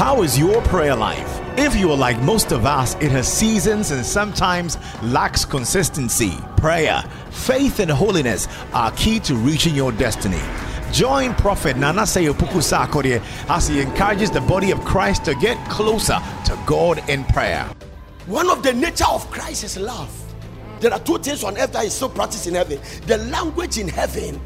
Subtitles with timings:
[0.00, 1.42] How is your prayer life?
[1.58, 6.38] If you are like most of us, it has seasons and sometimes lacks consistency.
[6.56, 10.40] Prayer, faith, and holiness are key to reaching your destiny.
[10.90, 16.18] Join Prophet Nana Seyopuku Sarkodie as he encourages the body of Christ to get closer
[16.46, 17.70] to God in prayer.
[18.24, 20.10] One of the nature of Christ is love.
[20.80, 22.80] There are two things on earth that is so practiced in heaven.
[23.06, 24.40] The language in heaven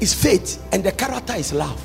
[0.00, 1.84] is faith, and the character is love.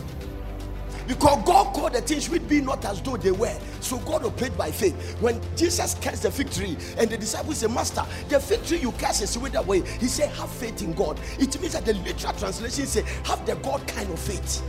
[1.11, 3.53] Because God called the things which be not as though they were.
[3.81, 5.19] So God operated by faith.
[5.19, 8.93] When Jesus cursed the fig tree and the disciples said, Master, the fig tree you
[8.93, 9.81] curse is with way.
[9.99, 11.19] He said, Have faith in God.
[11.37, 14.63] It means that the literal translation say, Have the God kind of faith.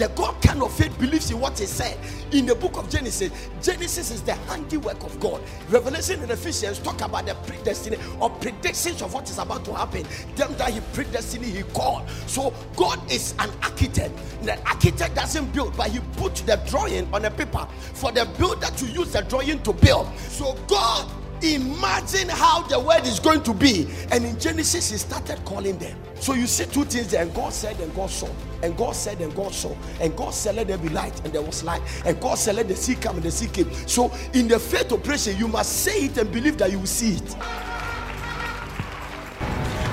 [0.00, 1.98] The God kind of faith believes in what He said.
[2.32, 5.42] In the book of Genesis, Genesis is the handiwork of God.
[5.68, 10.06] Revelation and Ephesians talk about the predestiny or predictions of what is about to happen.
[10.36, 12.08] Them that He predestined, He called.
[12.26, 14.18] So God is an architect.
[14.42, 18.68] The architect doesn't build, but He put the drawing on a paper for the builder
[18.68, 20.08] to use the drawing to build.
[20.16, 21.10] So God
[21.42, 23.88] imagine how the world is going to be.
[24.10, 25.96] And in Genesis, he started calling them.
[26.16, 28.28] So you see two things there, and God said, and God saw.
[28.62, 29.74] And God said, and God saw.
[30.00, 31.82] And God said, let there be light, and there was light.
[32.04, 33.72] And God said, let the sea come, and the sea came.
[33.86, 37.14] So in the faith operation, you must say it and believe that you will see
[37.14, 37.36] it.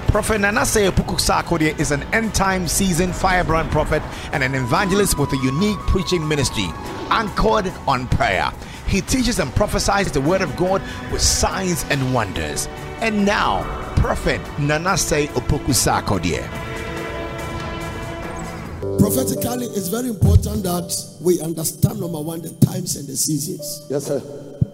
[0.08, 5.31] Prophet Nanase Epuku Sarkodie is an end time season firebrand prophet and an evangelist with
[5.34, 6.66] a unique preaching ministry
[7.12, 8.52] anchored on prayer.
[8.88, 12.68] He teaches and prophesies the word of God with signs and wonders.
[13.02, 13.64] And now,
[13.98, 16.48] Prophet Nanase Opoku Sarkodie.
[18.98, 20.90] Prophetically, it's very important that
[21.22, 23.86] we understand number one, the times and the seasons.
[23.90, 24.22] Yes, sir.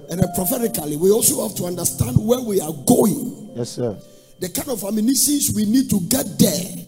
[0.10, 3.52] And then prophetically, we also have to understand where we are going.
[3.56, 3.98] Yes, sir.
[4.40, 6.86] The kind of ammunitions we need to get there,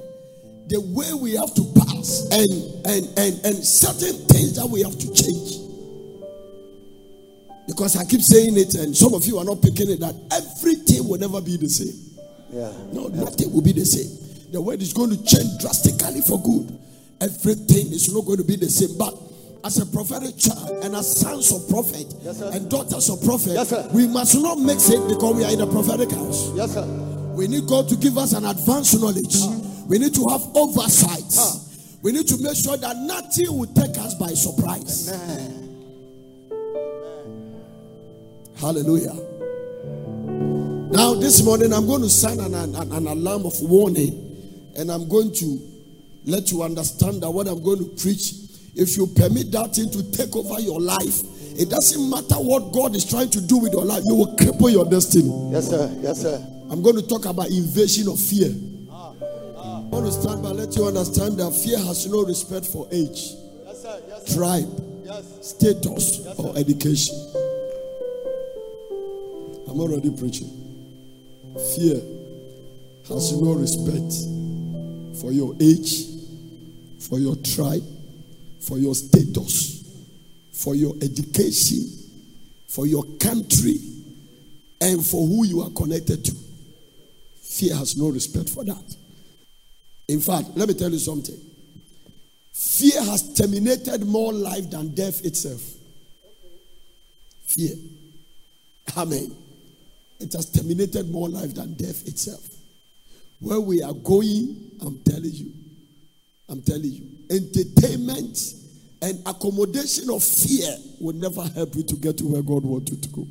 [0.67, 4.97] the way we have to pass, and and and and certain things that we have
[4.97, 5.64] to change.
[7.67, 11.07] Because I keep saying it, and some of you are not picking it, that everything
[11.07, 11.95] will never be the same.
[12.51, 12.71] Yeah.
[12.93, 14.51] No, nothing will be the same.
[14.51, 16.77] The world is going to change drastically for good.
[17.19, 18.97] Everything is not going to be the same.
[18.97, 19.13] But
[19.65, 23.73] as a prophetic child and as sons of prophet Yes, and daughters of prophet, Yes,
[23.91, 26.53] we must not mix it because we are in a prophetic house.
[26.55, 26.85] Yes, sir.
[27.33, 29.35] We need God to give us an advanced knowledge.
[29.87, 31.25] We need to have oversight.
[31.37, 31.59] Ah.
[32.01, 35.09] We need to make sure that nothing will take us by surprise.
[38.59, 39.13] Hallelujah.
[40.91, 45.09] Now, this morning, I'm going to sound an, an, an alarm of warning, and I'm
[45.09, 45.59] going to
[46.25, 48.33] let you understand that what I'm going to preach,
[48.75, 51.21] if you permit that thing to take over your life,
[51.57, 54.71] it doesn't matter what God is trying to do with your life, you will cripple
[54.71, 55.49] your destiny.
[55.51, 55.93] Yes, sir.
[56.01, 56.35] Yes, sir.
[56.69, 58.49] I'm going to talk about invasion of fear.
[58.91, 63.31] I want to stand by let you understand that fear has no respect for age,
[63.65, 64.01] Yes, sir.
[64.07, 65.25] Yes, tribe, Yes.
[65.41, 67.15] status, or education.
[69.75, 70.47] I'm already preaching.
[71.75, 72.01] Fear
[73.09, 76.05] has no respect for your age,
[77.01, 77.83] for your tribe,
[78.61, 79.83] for your status,
[80.53, 81.89] for your education,
[82.69, 83.75] for your country,
[84.79, 86.35] and for who you are connected to.
[87.41, 88.95] Fear has no respect for that.
[90.07, 91.37] In fact, let me tell you something.
[92.53, 95.61] Fear has terminated more life than death itself.
[97.47, 97.75] Fear.
[98.95, 99.44] Amen.
[100.19, 102.47] It has terminated more life than death itself.
[103.39, 105.51] Where we are going, I'm telling you.
[106.49, 107.05] I'm telling you.
[107.29, 108.37] Entertainment
[109.01, 112.97] and accommodation of fear will never help you to get to where God wants you
[112.97, 113.27] to go.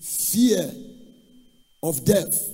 [0.00, 0.70] Fear
[1.82, 2.50] of death.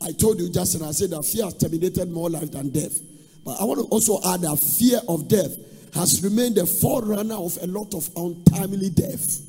[0.00, 2.98] I told you just and I said that fear has terminated more life than death.
[3.44, 5.54] But I want to also add that fear of death
[5.94, 9.40] has remained the forerunner of a lot of untimely death.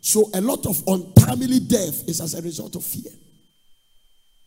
[0.00, 3.12] So a lot of untimely death is as a result of fear.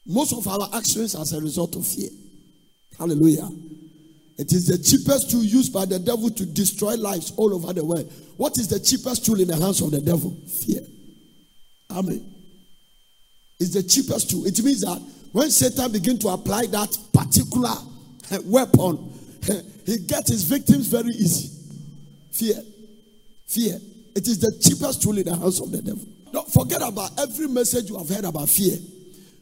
[0.05, 2.09] Most of our actions as a result of fear.
[2.97, 3.49] Hallelujah.
[4.37, 7.85] It is the cheapest tool used by the devil to destroy lives all over the
[7.85, 8.11] world.
[8.35, 10.35] What is the cheapest tool in the hands of the devil?
[10.65, 10.81] Fear.
[11.91, 12.33] Amen.
[13.59, 14.45] It's the cheapest tool.
[14.47, 14.99] It means that
[15.31, 17.75] when Satan begins to apply that particular
[18.31, 19.13] eh, weapon,
[19.49, 21.49] eh, he gets his victims very easy.
[22.31, 22.63] Fear.
[23.45, 23.79] Fear.
[24.15, 26.05] It is the cheapest tool in the hands of the devil.
[26.31, 28.77] Don't forget about every message you have heard about fear.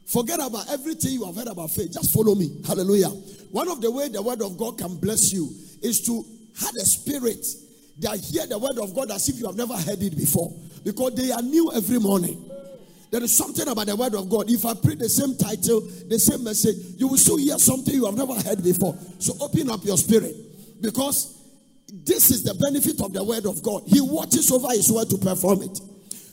[0.06, 1.94] Forget about everything you have heard about faith.
[1.94, 2.62] Just follow me.
[2.66, 3.10] Hallelujah.
[3.52, 5.50] One of the way the word of God can bless you
[5.82, 6.26] is to
[6.60, 7.46] have a spirit
[8.00, 10.52] that hear the word of God as if you have never heard it before.
[10.84, 12.50] Because they are new every morning.
[13.12, 14.50] There is something about the word of God.
[14.50, 18.06] If I preach the same title, the same message, you will still hear something you
[18.06, 18.98] have never heard before.
[19.20, 20.36] So open up your spirit.
[20.82, 21.41] Because
[21.92, 23.84] this is the benefit of the word of God.
[23.86, 25.80] He watches over his word to perform it.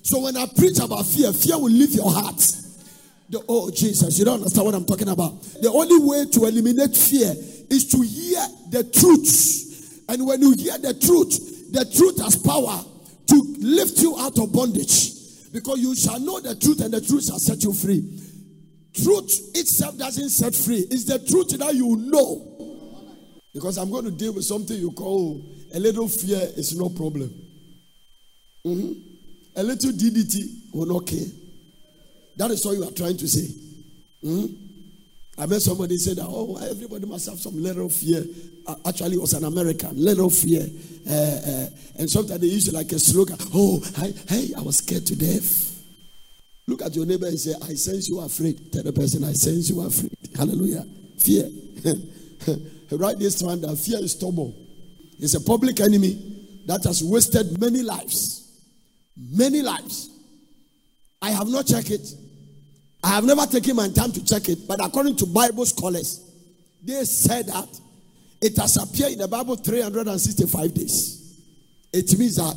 [0.03, 2.39] So when I preach about fear, fear will leave your heart.
[3.29, 5.43] The, oh, Jesus, you don't understand what I'm talking about.
[5.61, 7.35] The only way to eliminate fear
[7.69, 8.41] is to hear
[8.71, 10.05] the truth.
[10.09, 12.81] And when you hear the truth, the truth has power
[13.27, 15.13] to lift you out of bondage.
[15.53, 18.01] Because you shall know the truth, and the truth shall set you free.
[18.95, 22.58] Truth itself doesn't set free, it's the truth that you know.
[23.59, 25.45] Because I'm going to deal with something you call
[25.75, 27.29] a little fear is no problem.
[28.65, 28.93] Mm-hmm.
[29.57, 31.27] A little DDT will not care.
[32.37, 33.53] That is what you are trying to say.
[34.25, 35.43] Mm-hmm.
[35.43, 38.25] I met somebody say that, oh, everybody must have some little fear.
[38.65, 40.65] Uh, actually, it was an American, little fear.
[41.09, 41.67] Uh, uh,
[41.99, 43.39] and sometimes they use it like a slogan.
[43.55, 45.83] Oh, hey, hey, I was scared to death.
[46.69, 48.73] Look at your neighbor and say, I sense you are afraid.
[48.73, 50.17] Tell the person, I sense you are afraid.
[50.37, 50.87] Hallelujah.
[51.19, 51.51] Fear.
[52.91, 54.55] Write this one that fear is stubborn.
[55.19, 58.63] It's a public enemy that has wasted many lives.
[59.17, 60.11] Many lives.
[61.21, 62.07] I have not checked it.
[63.03, 66.25] I have never taken my time to check it, but according to Bible scholars,
[66.83, 67.69] they said that
[68.41, 71.41] it has appeared in the Bible 365 days.
[71.93, 72.57] It means that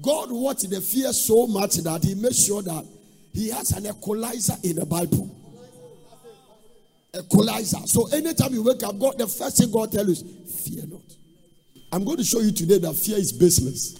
[0.00, 2.84] God watched the fear so much that He made sure that
[3.32, 5.34] He has an equalizer in the Bible.
[7.14, 7.86] Equalizer.
[7.86, 11.00] So anytime you wake up, God, the first thing God tells you is, fear not.
[11.90, 13.98] I'm going to show you today that fear is baseless.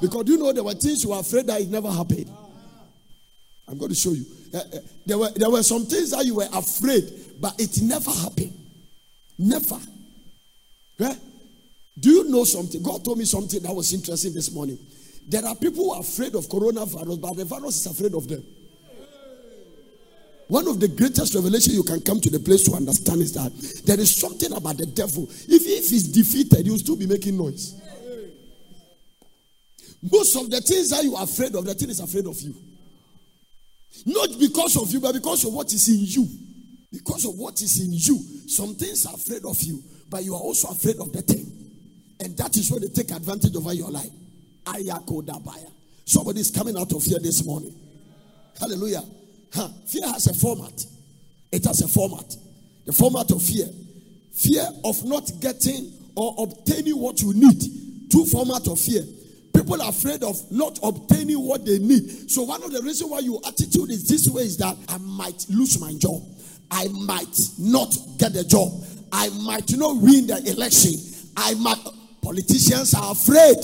[0.00, 2.30] Because you know there were things you were afraid that it never happened.
[3.68, 4.24] I'm going to show you.
[4.52, 7.04] Uh, uh, there, were, there were some things that you were afraid,
[7.40, 8.52] but it never happened.
[9.38, 9.78] Never.
[10.98, 11.14] Yeah?
[11.98, 12.82] Do you know something?
[12.82, 14.78] God told me something that was interesting this morning.
[15.28, 18.44] There are people who are afraid of coronavirus, but the virus is afraid of them.
[20.48, 23.52] One of the greatest revelation you can come to the place to understand is that
[23.84, 25.24] there is something about the devil.
[25.24, 27.74] If, if he's defeated, he will still be making noise.
[30.02, 32.54] Most of the things that you are afraid of, the thing is afraid of you.
[34.04, 36.28] Not because of you, but because of what is in you.
[36.92, 38.48] Because of what is in you.
[38.48, 41.50] Some things are afraid of you, but you are also afraid of the thing.
[42.20, 44.10] And that is where they take advantage over your life.
[44.64, 45.72] Ayakodabaya.
[46.04, 47.74] Somebody is coming out of here this morning.
[48.60, 49.02] Hallelujah.
[49.56, 49.68] Huh.
[49.86, 50.84] Fear has a format.
[51.50, 52.36] It has a format.
[52.84, 53.66] The format of fear.
[54.32, 58.10] Fear of not getting or obtaining what you need.
[58.12, 59.02] Two format of fear.
[59.54, 62.30] People are afraid of not obtaining what they need.
[62.30, 65.46] So one of the reasons why your attitude is this way is that I might
[65.48, 66.22] lose my job.
[66.70, 68.70] I might not get the job.
[69.10, 71.00] I might not win the election.
[71.34, 71.78] I might
[72.20, 73.56] politicians are afraid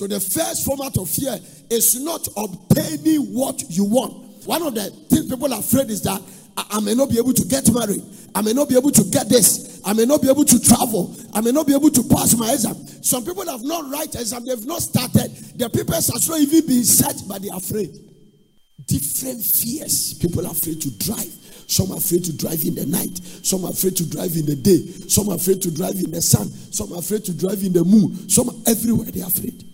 [0.00, 1.36] So the first format of fear
[1.68, 4.14] is not obtaining what you want.
[4.46, 6.22] One of the things people are afraid is that
[6.56, 8.00] I, may not be able to get married.
[8.34, 9.78] I may not be able to get this.
[9.84, 11.14] I may not be able to travel.
[11.34, 12.76] I may not be able to pass my exam.
[13.04, 14.46] Some people have not written exam.
[14.46, 15.36] They've not started.
[15.60, 17.92] The papers have not even been set, but they're afraid.
[18.86, 20.14] Different fears.
[20.14, 21.28] People are afraid to drive.
[21.68, 23.20] Some are afraid to drive in the night.
[23.44, 24.80] Some are afraid to drive in the day.
[25.12, 26.48] Some are afraid to drive in the sun.
[26.72, 28.30] Some are afraid to drive in the moon.
[28.30, 29.66] Some everywhere they're afraid.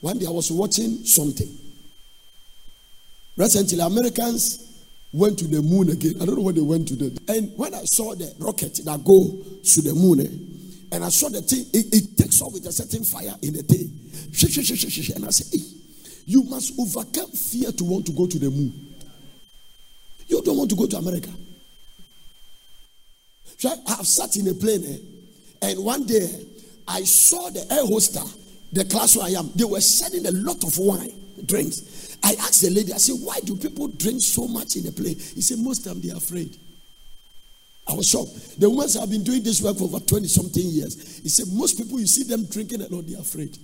[0.00, 1.48] One day I was watching something.
[3.36, 4.68] Recently, Americans
[5.12, 6.14] went to the moon again.
[6.20, 7.14] I don't know what they went to do.
[7.28, 11.28] And when I saw the rocket that go to the moon, eh, and I saw
[11.28, 13.94] the thing, it, it, takes off with a certain fire in the thing.
[15.14, 15.66] And I said, hey,
[16.26, 18.94] you must overcome fear to want to go to the moon.
[20.28, 21.30] You don't want to go to America.
[23.64, 26.46] I have sat in a plane, eh, and one day
[26.86, 30.62] I saw the air hostess the class where I am, they were selling a lot
[30.64, 31.12] of wine,
[31.44, 32.16] drinks.
[32.22, 35.16] I asked the lady, I said, why do people drink so much in the plane?
[35.16, 36.56] He said, most of them they're afraid.
[37.88, 38.60] I was shocked.
[38.60, 41.20] The ones have been doing this work for over 20 something years.
[41.22, 43.56] He said, most people, you see them drinking a lot, they're afraid.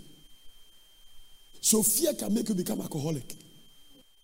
[1.61, 3.34] So fear can make you become alcoholic.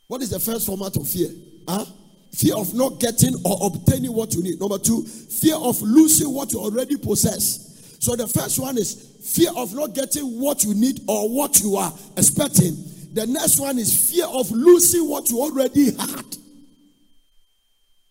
[0.06, 1.28] What is the first format of fear?
[1.68, 1.84] Huh?
[2.32, 4.60] Fear of not getting or obtaining what you need.
[4.60, 7.70] Number two, fear of losing what you already possess.
[8.00, 11.76] So the first one is fear of not getting what you need or what you
[11.76, 12.75] are expecting.
[13.12, 16.25] The next one is fear of losing what you already had.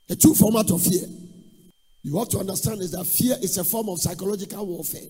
[0.08, 1.08] The two format of fear.
[2.04, 5.10] You have to understand is that fear is a form of psychological warfare.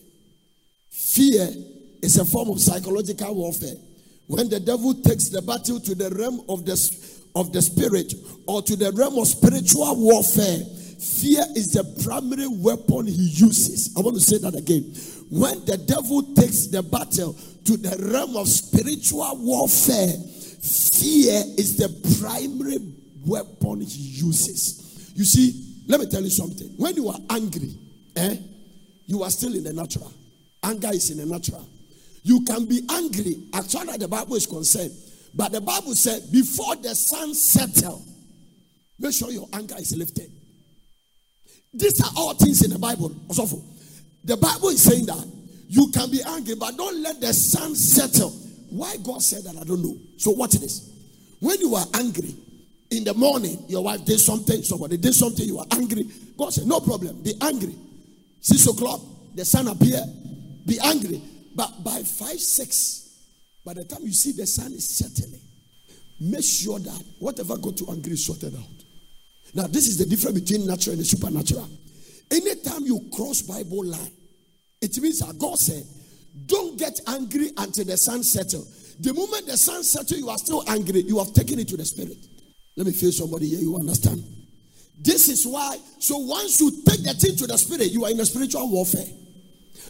[0.89, 1.49] Fear
[2.01, 3.75] is a form of psychological warfare.
[4.27, 6.73] When the devil takes the battle to the realm of the
[7.35, 8.13] of the spirit
[8.47, 10.61] or to the realm of spiritual warfare,
[10.99, 13.93] fear is the primary weapon he uses.
[13.97, 14.93] I want to say that again
[15.29, 17.33] when the devil takes the battle
[17.65, 20.13] to the realm of spiritual warfare,
[20.61, 21.89] fear is the
[22.19, 22.77] primary
[23.25, 25.11] weapon he uses.
[25.15, 26.67] You see, Let me tell you something.
[26.77, 27.73] When you are angry,
[28.15, 28.35] eh,
[29.07, 30.13] you are still in the natural.
[30.63, 31.67] Anger is in the natural.
[32.21, 34.91] You can be angry as far as the Bible is concerned.
[35.33, 38.05] But the Bible said, before the sun settle,
[38.99, 40.31] make sure your anger is lifted.
[41.73, 43.15] These are all things in the Bible.
[43.27, 43.61] Also,
[44.23, 45.25] the Bible is saying that
[45.67, 48.31] you can be angry, but don't let the sun settle.
[48.69, 49.97] Why God said that, I don't know.
[50.17, 50.89] So, watch this.
[51.39, 52.35] When you are angry
[52.91, 56.05] in the morning, your wife did something, somebody did something, you are angry.
[56.37, 57.75] God said, No problem, be angry.
[58.41, 59.01] Six o'clock,
[59.35, 60.03] the sun appear,
[60.65, 61.21] be angry.
[61.55, 63.09] But by five, six,
[63.65, 65.41] by the time you see the sun is settling,
[66.19, 68.78] make sure that whatever got to angry is sorted out.
[69.53, 71.67] Now, this is the difference between natural and supernatural.
[72.31, 74.11] Anytime you cross Bible line,
[74.81, 75.83] it means that God said,
[76.45, 78.95] don't get angry until the sun settles.
[78.99, 81.01] The moment the sun settles, you are still angry.
[81.01, 82.17] You have taken it to the spirit.
[82.77, 83.59] Let me feel somebody here.
[83.59, 84.23] You understand?
[85.01, 85.77] This is why.
[85.99, 89.05] So once you take the thing to the spirit, you are in a spiritual warfare.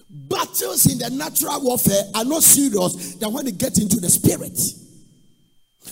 [0.09, 4.57] Battles in the natural warfare are not serious than when you get into the spirit.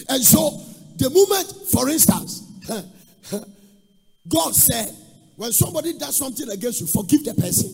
[0.09, 0.61] And so,
[0.95, 2.43] the moment, for instance,
[4.27, 4.93] God said,
[5.35, 7.73] when somebody does something against you, forgive the person.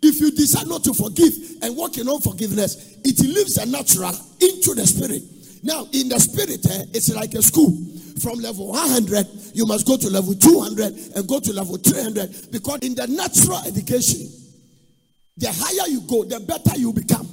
[0.00, 4.74] If you decide not to forgive and walk in unforgiveness, it leaves the natural into
[4.74, 5.22] the spirit.
[5.62, 7.76] Now, in the spirit, eh, it's like a school.
[8.22, 12.78] From level 100, you must go to level 200 and go to level 300 because
[12.82, 14.26] in the natural education,
[15.36, 17.28] the higher you go, the better you become.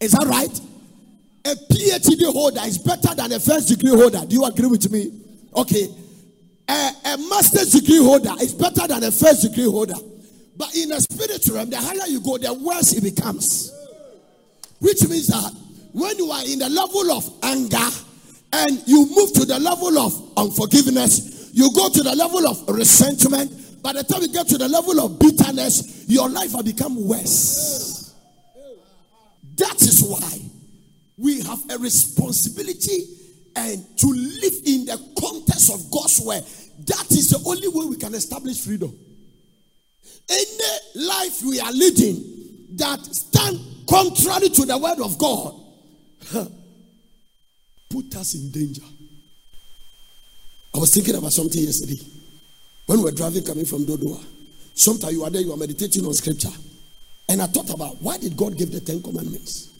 [0.00, 0.60] Is that right?
[1.44, 4.24] A PhD holder is better than a first degree holder.
[4.26, 5.12] Do you agree with me?
[5.54, 5.88] Okay.
[6.68, 9.94] A, a master's degree holder is better than a first degree holder.
[10.56, 13.72] But in a spiritual realm, the higher you go, the worse it becomes.
[14.80, 15.52] Which means that
[15.92, 17.88] when you are in the level of anger
[18.52, 23.82] and you move to the level of unforgiveness, you go to the level of resentment.
[23.82, 28.14] By the time you get to the level of bitterness, your life will become worse.
[29.56, 30.40] That is why
[31.16, 33.17] we have a responsibility
[33.58, 36.42] and to live in the context of God's word.
[36.86, 38.96] That is the only way we can establish freedom.
[40.30, 45.54] Any life we are leading that stand contrary to the word of God
[47.90, 48.82] put us in danger.
[50.74, 52.00] I was thinking about something yesterday
[52.86, 54.22] when we were driving coming from Dodowa.
[54.74, 56.52] Sometimes you are there, you are meditating on scripture.
[57.28, 59.70] And I thought about why did God give the Ten Commandments?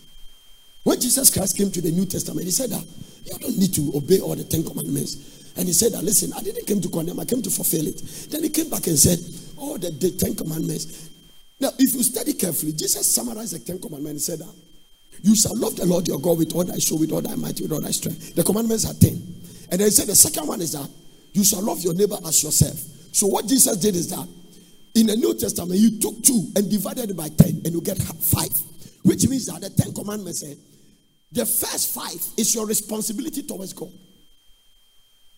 [0.83, 2.85] When Jesus Christ came to the New Testament, he said that
[3.33, 5.53] you don't need to obey all the Ten Commandments.
[5.57, 7.99] And he said that, listen, I didn't come to condemn, I came to fulfill it.
[8.31, 9.19] Then he came back and said,
[9.59, 11.11] oh, the, the Ten Commandments.
[11.61, 14.55] Now, if you study carefully, Jesus summarized the Ten Commandments and said that
[15.23, 17.61] you shall love the Lord your God with all thy soul, with all thy might,
[17.61, 18.37] with all thy strength.
[18.37, 19.21] The commandments are ten.
[19.71, 20.89] And then he said the second one is that
[21.33, 22.79] you shall love your neighbor as yourself.
[23.13, 24.27] So what Jesus did is that
[24.95, 27.99] in the New Testament, you took two and divided it by ten, and you get
[27.99, 28.55] five.
[29.03, 30.57] Which means that the Ten Commandments said
[31.31, 33.91] the first five is your responsibility towards God.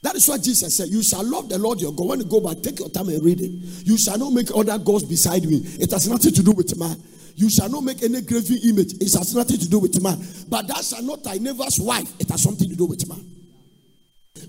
[0.03, 0.89] That is what Jesus said.
[0.89, 2.09] You shall love the Lord your God.
[2.09, 3.51] When you go back, take your time and read it.
[3.87, 5.57] You shall not make other gods beside me.
[5.79, 6.97] It has nothing to do with man.
[7.35, 8.95] You shall not make any graven image.
[8.95, 10.19] It has nothing to do with man.
[10.49, 12.11] But thou shalt not thy neighbor's wife.
[12.19, 13.25] It has something to do with man.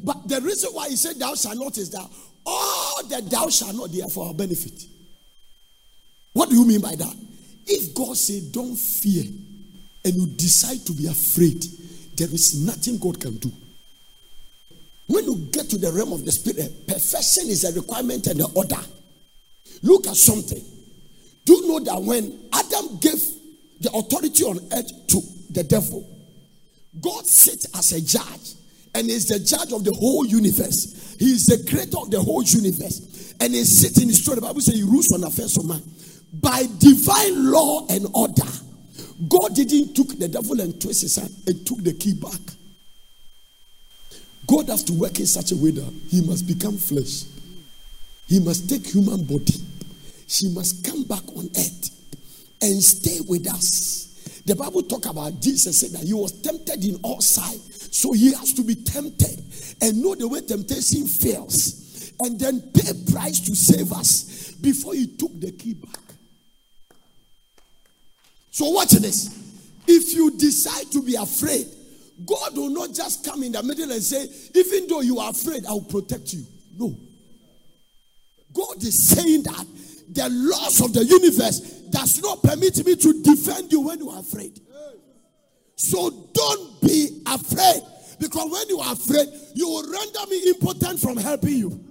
[0.03, 2.09] But the reason why he said thou shalt not is that
[2.45, 4.83] all that thou shalt not, there for our benefit.
[6.33, 7.15] What do you mean by that?
[7.67, 9.23] If God said, don't fear,
[10.03, 11.63] and you decide to be afraid,
[12.15, 13.51] there is nothing God can do.
[15.07, 18.39] When you get to the realm of the spirit, eh, perfection is a requirement and
[18.39, 18.79] an order.
[19.83, 20.63] Look at something.
[21.45, 23.19] Do you know that when Adam gave
[23.79, 26.07] the authority on earth to the devil,
[26.99, 28.55] God sits as a judge
[28.93, 31.15] and is the judge of the whole universe.
[31.17, 33.33] He is the creator of the whole universe.
[33.39, 34.35] And he sits in his throne.
[34.35, 35.81] The Bible says he rules on affairs of man.
[36.33, 38.47] By divine law and order,
[39.27, 42.39] God didn't took the devil and twist his hand and took the key back.
[44.47, 47.25] God has to work in such a way that he must become flesh.
[48.27, 49.53] He must take human body.
[50.27, 51.89] She must come back on earth
[52.61, 54.41] and stay with us.
[54.45, 57.95] The Bible talk about Jesus said that he was tempted in all sides.
[57.95, 59.43] So he has to be tempted
[59.81, 62.13] and know the way temptation fails.
[62.19, 66.10] And then pay price to save us before he took the key back.
[68.51, 69.37] So watch this.
[69.87, 71.67] If you decide to be afraid,
[72.25, 75.65] God will not just come in the middle and say, even though you are afraid,
[75.65, 76.45] I will protect you.
[76.77, 76.95] No.
[78.53, 79.65] God is saying that
[80.09, 84.19] the laws of the universe does not permit me to defend you when you are
[84.19, 84.59] afraid.
[85.75, 87.81] So don't be afraid.
[88.19, 91.90] Because when you are afraid, you will render me impotent from helping you.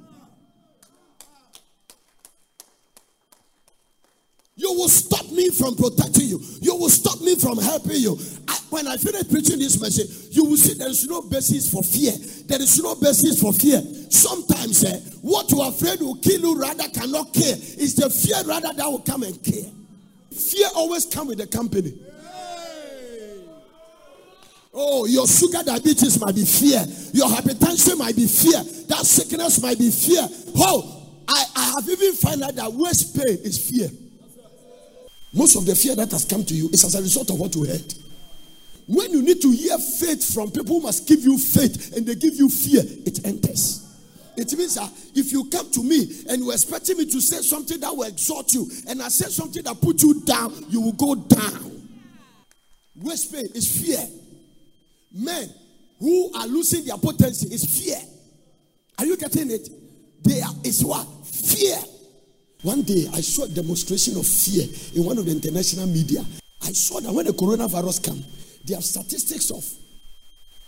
[4.60, 6.38] You will stop me from protecting you.
[6.60, 8.18] You will stop me from helping you.
[8.46, 11.82] I, when I finish preaching this message, you will see there is no basis for
[11.82, 12.12] fear.
[12.44, 13.80] There is no basis for fear.
[14.10, 17.56] Sometimes eh, what you are afraid will kill you rather cannot kill.
[17.56, 19.72] It's the fear rather that will come and kill.
[20.30, 21.98] Fear always come with the company.
[24.74, 26.84] Oh, your sugar diabetes might be fear.
[27.14, 28.62] Your hypertension might be fear.
[28.88, 30.28] That sickness might be fear.
[30.56, 33.88] Oh, I, I have even found out that waist pain is fear.
[35.32, 37.54] Most of the fear that has come to you is as a result of what
[37.54, 37.94] you heard.
[38.86, 42.16] When you need to hear faith from people who must give you faith and they
[42.16, 43.86] give you fear, it enters.
[44.36, 47.78] It means that if you come to me and you're expecting me to say something
[47.80, 51.14] that will exalt you, and I say something that put you down, you will go
[51.14, 51.88] down.
[52.96, 54.04] Waist pain is fear.
[55.12, 55.48] Men
[55.98, 57.98] who are losing their potency is fear.
[58.98, 59.68] Are you getting it?
[60.22, 61.06] There is what?
[61.26, 61.76] Fear.
[62.62, 66.24] One day I saw a demonstration of fear in one of the international media.
[66.62, 68.22] I saw that when the coronavirus came,
[68.64, 69.64] they have statistics of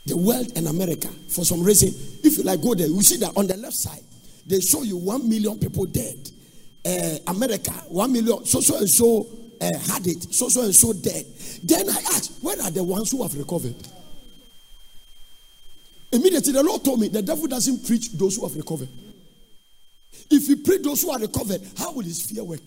[0.07, 1.09] the world and America.
[1.29, 1.89] For some reason,
[2.25, 4.01] if you like go there, you see that on the left side,
[4.47, 6.17] they show you one million people dead.
[6.85, 9.27] Uh, America, one million, so so and so
[9.61, 11.25] uh, had it, so so and so dead.
[11.63, 13.77] Then I asked, where are the ones who have recovered?
[16.11, 18.89] Immediately, the Lord told me the devil doesn't preach those who have recovered.
[20.33, 22.63] If he preach those who are recovered, how will his fear work?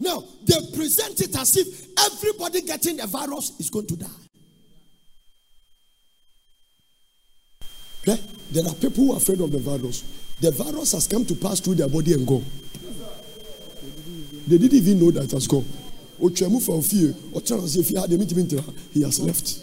[0.00, 4.06] Now, they present it as if everybody getting the virus is going to die.
[8.02, 8.20] Okay?
[8.50, 10.02] There are people who are afraid of the virus.
[10.40, 12.42] The virus has come to pass through their body and go.
[14.48, 15.64] They didn't even know that it has gone.
[18.92, 19.58] He has left.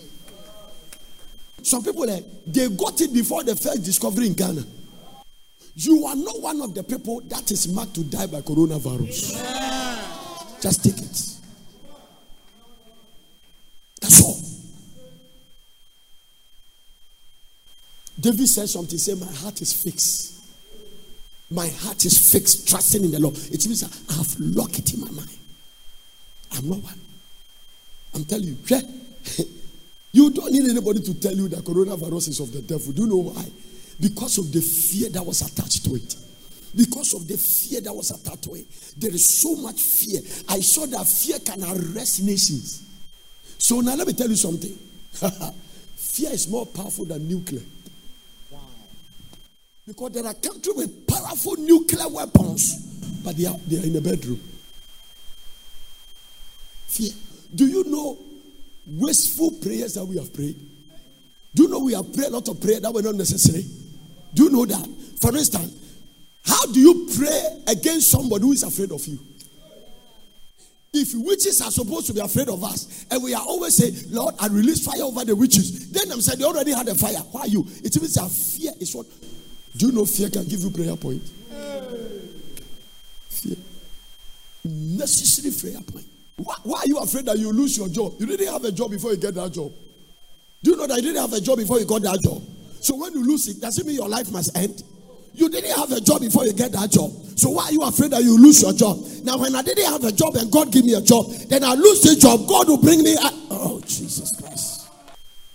[1.61, 4.63] Some people, eh, they got it before the first discovery in Ghana.
[5.75, 9.33] You are not one of the people that is marked to die by coronavirus.
[10.61, 11.29] Just take it.
[14.01, 14.37] That's all.
[18.19, 20.33] David said something, say, My heart is fixed.
[21.49, 23.35] My heart is fixed, trusting in the Lord.
[23.35, 25.29] It means I have locked it in my mind.
[26.55, 26.99] I'm not one.
[28.15, 28.57] I'm telling you,
[30.11, 32.93] you don't need anybody to tell you that coronavirus is of the devil.
[32.93, 33.45] Do you know why?
[33.99, 36.15] Because of the fear that was attached to it.
[36.75, 38.65] Because of the fear that was attached to it.
[38.97, 40.21] There is so much fear.
[40.49, 42.83] I saw that fear can arrest nations.
[43.59, 44.77] So now let me tell you something.
[45.95, 47.61] fear is more powerful than nuclear.
[48.49, 48.59] Wow.
[49.85, 52.75] Because there are countries with powerful nuclear weapons,
[53.23, 54.41] but they are, they are in a bedroom.
[56.87, 57.11] Fear.
[57.53, 58.17] Do you know
[58.87, 60.59] wasteful prayers that we have prayed?
[61.53, 63.63] Do you know we have prayed a lot of prayer that were not necessary?
[64.33, 64.87] Do you know that?
[65.21, 65.73] For instance,
[66.45, 69.19] how do you pray against somebody who is afraid of you?
[70.95, 74.35] If witches are supposed to be afraid of us, and we are always saying, Lord,
[74.39, 77.17] I release fire over the witches, then I'm saying they already had a fire.
[77.31, 77.65] Why are you?
[77.83, 79.07] It means that fear is what.
[79.75, 81.23] Do you know fear can give you prayer point?
[83.29, 83.55] Fear.
[84.65, 86.05] Necessary prayer point.
[86.37, 88.13] Why, why are you afraid that you lose your job?
[88.19, 89.71] You didn't have a job before you get that job.
[90.61, 92.41] Do you know that you didn't have a job before you got that job?
[92.83, 94.83] So when you lose it, does it mean your life must end?
[95.33, 97.11] You didn't have a job before you get that job.
[97.37, 98.99] So why are you afraid that you lose your job?
[99.23, 101.75] Now, when I didn't have a job and God give me a job, then I
[101.75, 102.45] lose the job.
[102.45, 103.13] God will bring me.
[103.13, 104.89] A- oh, Jesus Christ.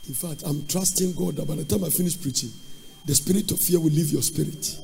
[0.08, 2.48] In fact, I'm trusting God that by the time I finish preaching,
[3.04, 4.78] the spirit of fear will leave your spirit.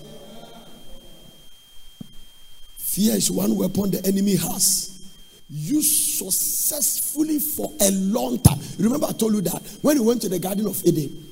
[2.77, 5.11] Fear is one weapon the enemy has
[5.49, 8.61] used successfully for a long time.
[8.79, 11.24] Remember, I told you that when he went to the Garden of Eden,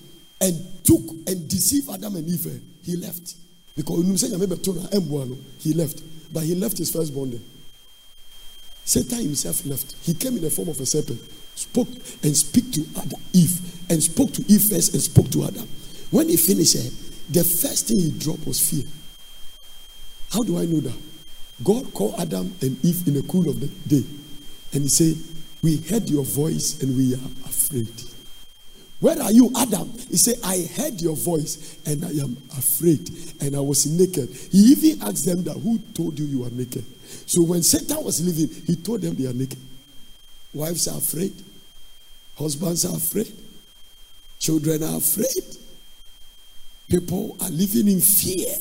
[0.42, 3.37] and took and deceived Adam and Eve, he left.
[3.76, 3.96] Because
[5.61, 6.02] he left.
[6.33, 7.40] But he left his firstborn there.
[8.85, 9.94] Satan himself left.
[10.02, 11.20] He came in the form of a serpent,
[11.55, 11.88] spoke
[12.22, 15.68] and speak to Adam, Eve, and spoke to Eve first and spoke to Adam.
[16.11, 16.90] When he finished, eh,
[17.31, 18.85] the first thing he dropped was fear.
[20.33, 20.96] How do I know that?
[21.62, 24.05] God called Adam and Eve in the cool of the day,
[24.72, 25.14] and he said,
[25.62, 28.12] We heard your voice and we are afraid.
[29.03, 29.91] Where are you, Adam?
[30.11, 33.11] He said, I heard your voice and I am afraid
[33.41, 34.29] and I was naked.
[34.53, 36.85] He even asked them that who told you you are naked.
[37.27, 39.59] So when Satan was leaving, he told them they are naked.
[40.55, 41.33] Wives are afraid,
[42.38, 43.33] husbands are afraid,
[44.38, 45.57] children are afraid.
[46.88, 48.55] People are living in fear.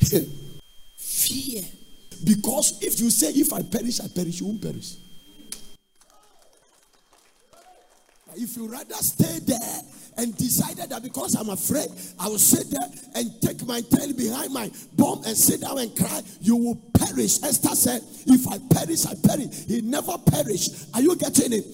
[0.96, 1.62] fear.
[2.24, 4.94] Because if you say, if I perish, I perish, you won't perish.
[8.36, 9.80] If you rather stay there
[10.18, 14.52] and decided that because I'm afraid, I will sit there and take my tail behind
[14.52, 17.42] my bum and sit down and cry, you will perish.
[17.42, 19.66] Esther said, If I perish, I perish.
[19.66, 20.94] He never perished.
[20.94, 21.64] Are you getting it?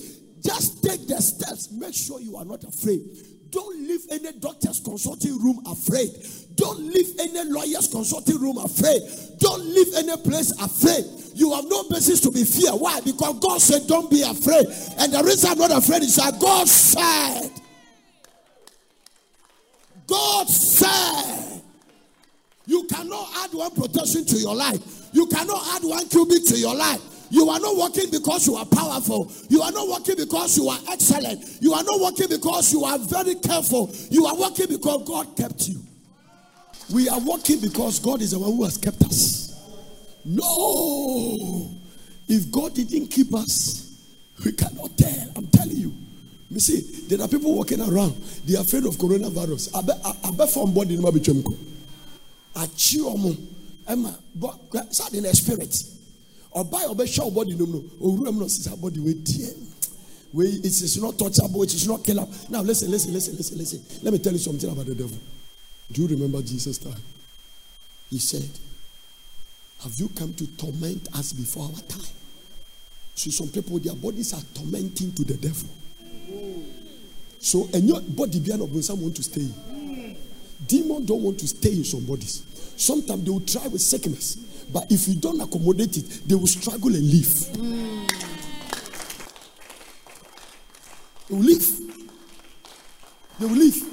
[0.42, 1.70] Just take the steps.
[1.70, 3.02] Make sure you are not afraid.
[3.52, 6.08] Don't leave any doctor's consulting room afraid.
[6.56, 9.02] Don't leave any lawyer's consulting room afraid.
[9.38, 11.04] Don't leave any place afraid.
[11.34, 12.72] You have no basis to be fear.
[12.72, 13.00] Why?
[13.02, 14.66] Because God said, Don't be afraid.
[14.98, 17.50] And the reason I'm not afraid is that God said,
[20.06, 21.62] God said,
[22.66, 24.80] you cannot add one protection to your life.
[25.12, 27.00] You cannot add one cubit to your life.
[27.32, 29.32] You are not working because you are powerful.
[29.48, 31.62] You are not working because you are excellent.
[31.62, 33.90] You are not working because you are very careful.
[34.10, 35.80] You are working because God kept you.
[36.92, 39.58] We are working because God is the one who has kept us.
[40.26, 41.70] No.
[42.28, 43.96] If God didn't keep us,
[44.44, 45.32] we cannot tell.
[45.34, 45.94] I'm telling you.
[46.50, 48.12] You see, there are people walking around.
[48.44, 49.70] They are afraid of coronavirus.
[49.74, 51.56] I bet from body no be chemko.
[53.88, 54.60] Emma, but
[55.14, 55.82] in the spirit
[56.54, 59.54] ɔbaa a ɔbɛhwɛ ɔbɔdi nom no owura mu na ɔsisa bɔdi wei tie
[60.32, 63.82] wei it is not touchable it is not killable now listen listen listen listen listen.
[64.02, 65.18] Let me tell you something about the devil.
[65.90, 67.00] Do you remember jesus time?
[68.10, 68.48] He said
[69.82, 72.12] have you come to torment us before our time?
[73.14, 75.68] So some people their bodies are tormenting to the devil.
[77.40, 79.48] So and your body beyond of some want to stay.
[80.66, 82.42] Demon don't want to stay in some bodies.
[82.76, 84.36] Sometimes they will try with sickness
[84.72, 87.26] but if you don't accommodate it, they will struggle and leave.
[87.26, 88.08] Mm.
[91.28, 91.68] They will leave.
[93.38, 93.92] They will leave.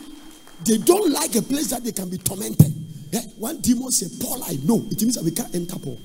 [0.66, 2.74] They don't like a place that they can be tormented.
[3.12, 3.22] Yeah?
[3.38, 4.86] One demon said, Paul, I know.
[4.92, 6.00] It means that we can't enter Paul.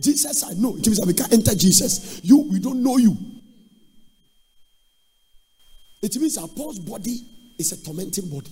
[0.00, 0.76] Jesus, I know.
[0.76, 2.20] It means that we can't enter Jesus.
[2.24, 3.16] You, we don't know you.
[6.02, 7.20] It means that Paul's body
[7.58, 8.50] is a tormenting body.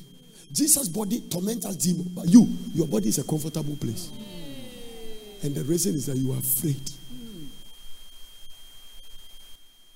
[0.52, 4.10] Jesus' body torments us but you, your body is a comfortable place.
[5.42, 6.90] And the reason is that you are afraid.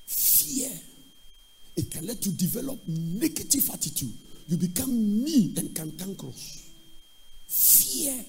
[0.07, 0.71] Fear.
[1.77, 4.13] It can let you develop negative attitude.
[4.49, 6.71] You become mean and cantankerous.
[7.49, 8.25] Fear.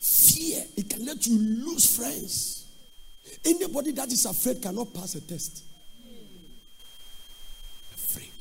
[0.00, 0.64] Fear.
[0.76, 2.66] It can let you lose friends.
[3.44, 5.64] Anybody that is afraid cannot pass a test.
[7.94, 8.32] Afraid.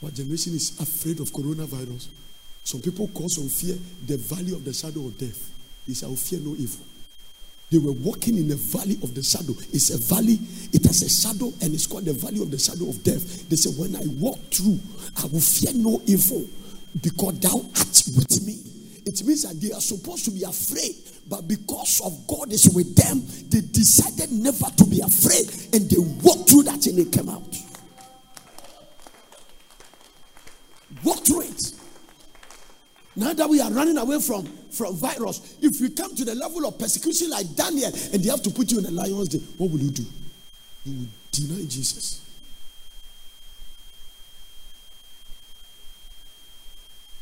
[0.00, 2.08] What generation is afraid of coronavirus?
[2.68, 3.76] Some people call some fear
[4.06, 5.50] the valley of the shadow of death.
[5.88, 6.84] They will fear no evil.
[7.70, 9.54] They were walking in the valley of the shadow.
[9.72, 10.36] It's a valley,
[10.70, 13.48] it has a shadow, and it's called the valley of the shadow of death.
[13.48, 14.78] They say, When I walk through,
[15.16, 16.44] I will fear no evil
[17.00, 18.60] because thou art with me.
[19.08, 20.92] It means that they are supposed to be afraid,
[21.26, 26.04] but because of God is with them, they decided never to be afraid and they
[26.20, 27.48] walked through that and they came out.
[31.02, 31.77] Walk through it.
[33.18, 36.64] Now that we are running away from, from virus, if we come to the level
[36.66, 39.72] of persecution like Daniel and they have to put you in a lion's den, what
[39.72, 40.04] will you do?
[40.84, 42.24] You will deny Jesus.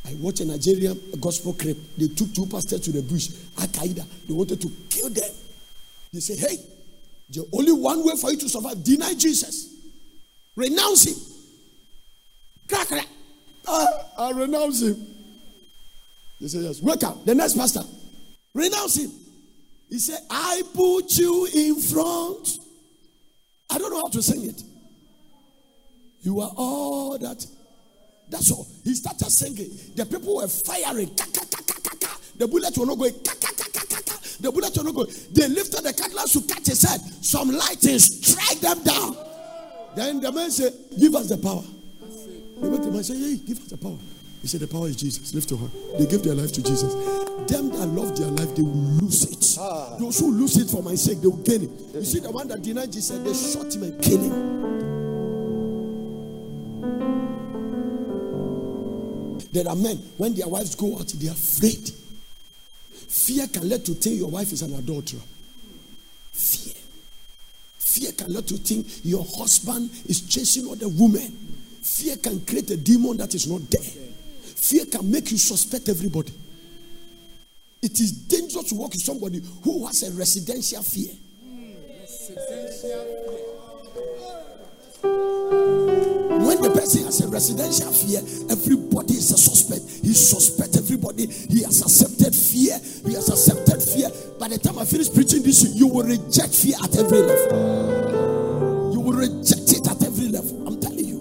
[0.07, 1.79] I watched a Nigerian gospel clip.
[1.97, 4.05] They took two pastors to the bush, Al Qaeda.
[4.29, 5.31] They wanted to kill them.
[6.13, 6.59] They said, Hey,
[7.31, 9.75] the only one way for you to survive, deny Jesus.
[10.57, 11.17] Renounce him.
[12.69, 13.09] Crack, crack.
[13.67, 13.87] Uh,
[14.19, 15.16] I renounce him.
[16.41, 16.83] They said, Yes.
[16.83, 17.25] Wake up.
[17.25, 17.83] The next pastor.
[18.55, 19.11] Renounce him.
[19.89, 22.59] He said, I put you in front.
[23.71, 24.63] I don't know how to sing it.
[26.21, 27.47] You are all that.
[28.29, 28.67] That's all.
[28.83, 29.71] He started singing.
[29.95, 31.11] The people were firing.
[32.37, 33.13] The bullets were not going.
[34.41, 35.09] The bullets were not going.
[35.33, 37.01] They lifted the cutlass to catch his head.
[37.25, 39.17] Some lightning strike them down.
[39.95, 41.63] Then the man said, Give us the power.
[42.61, 43.99] The man said, Hey, give us the power.
[44.47, 45.35] He said, The power is Jesus.
[45.35, 45.73] Lift your hand.
[45.99, 46.95] They gave their life to Jesus.
[47.51, 49.59] Them that love their life, they will lose it.
[49.59, 49.97] Ah.
[49.99, 51.71] Those who lose it for my sake, they will gain it.
[51.97, 54.31] You see, the one that denied Jesus, they shot him and killed him.
[59.51, 61.91] There are men, when their wives go out, they are afraid.
[62.93, 65.23] Fear can let you think your wife is an adulterer.
[66.31, 66.75] Fear.
[67.81, 71.33] Fear can let you think your husband is chasing other women.
[71.83, 74.06] Fear can create a demon that is not there.
[74.57, 76.33] Fear can make you suspect everybody.
[77.83, 81.13] It is dangerous to walk with somebody who has a residential fear.
[86.41, 89.83] When the person has a residential fear, everybody is a suspect.
[90.03, 91.27] He suspects everybody.
[91.27, 92.79] He has accepted fear.
[93.07, 94.09] He has accepted fear.
[94.41, 98.93] By the time I finish preaching this, you will reject fear at every level.
[98.95, 100.67] You will reject it at every level.
[100.67, 101.21] I'm telling you.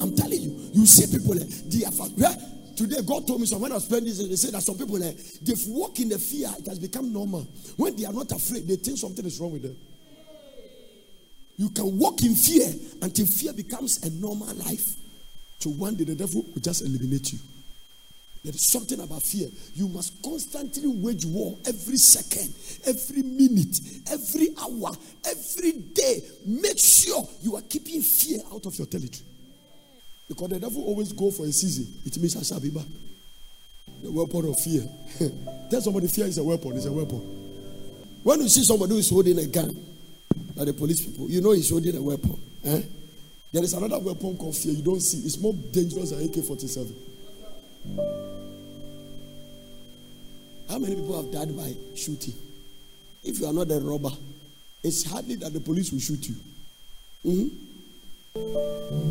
[0.00, 0.56] I'm telling you.
[0.72, 2.45] You see people, eh, they have, eh?
[2.76, 5.02] Today, God told me so when I was praying this, they said that some people,
[5.02, 7.40] eh, they've walked in the fear, it has become normal.
[7.76, 9.76] When they are not afraid, they think something is wrong with them.
[11.56, 12.68] You can walk in fear
[13.00, 14.84] until fear becomes a normal life.
[15.58, 17.38] So one day the devil will just eliminate you.
[18.44, 19.48] There is something about fear.
[19.74, 22.54] You must constantly wage war every second,
[22.86, 23.80] every minute,
[24.12, 24.92] every hour,
[25.24, 26.20] every day.
[26.44, 29.24] Make sure you are keeping fear out of your territory.
[30.28, 31.86] Because the devil always go for a season.
[32.04, 32.86] It means I shall be back.
[34.02, 34.82] The weapon of fear.
[35.70, 36.76] Tell somebody fear is a weapon.
[36.76, 37.20] It's a weapon.
[38.22, 39.76] When you see somebody who is holding a gun,
[40.56, 42.38] like the police people, you know he's holding a weapon.
[42.64, 42.82] Eh?
[43.52, 44.72] There is another weapon called fear.
[44.72, 45.18] You don't see.
[45.18, 46.92] It's more dangerous than AK-47.
[50.68, 52.34] How many people have died by shooting?
[53.22, 54.10] If you are not a robber,
[54.82, 56.34] it's hardly that the police will shoot you.
[57.24, 57.48] Mm-hmm.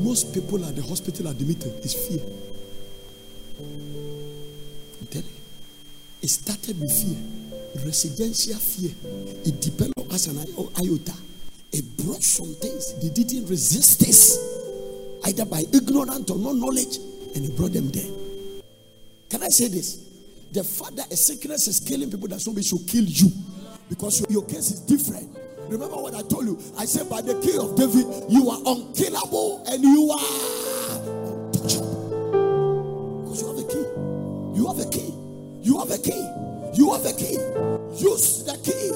[0.03, 2.21] Most people at the hospital are admitted is fear.
[5.01, 5.41] I'm telling you.
[6.21, 7.17] It started with fear,
[7.85, 8.91] residential fear.
[9.45, 11.13] It developed as an iota.
[11.71, 12.93] It brought some things.
[13.01, 14.37] They didn't resist this,
[15.25, 16.97] either by ignorance or no knowledge,
[17.35, 18.11] and it brought them there.
[19.29, 20.01] Can I say this?
[20.51, 23.29] The fact that a sickness is killing people that somebody should kill you
[23.89, 25.29] because your case is different.
[25.69, 26.59] Remember what I told you?
[26.77, 30.19] I said, by the key of David, you are unkillable and you are
[30.93, 31.95] untouchable.
[33.23, 33.85] Because you have a key.
[34.55, 35.13] You have a key.
[35.61, 36.29] You have a key.
[36.77, 37.37] You have a key.
[37.97, 38.91] Use the key.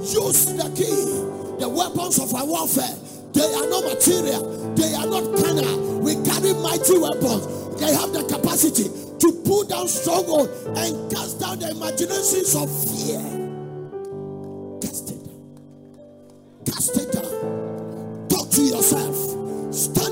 [0.00, 1.58] Use the key.
[1.58, 2.94] The weapons of our warfare,
[3.32, 4.74] they are not material.
[4.74, 6.00] They are not carnal.
[6.00, 7.80] We carry mighty weapons.
[7.80, 13.45] They have the capacity to pull down stronghold and cast down the imaginations of fear.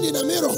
[0.04, 0.52] In the mirror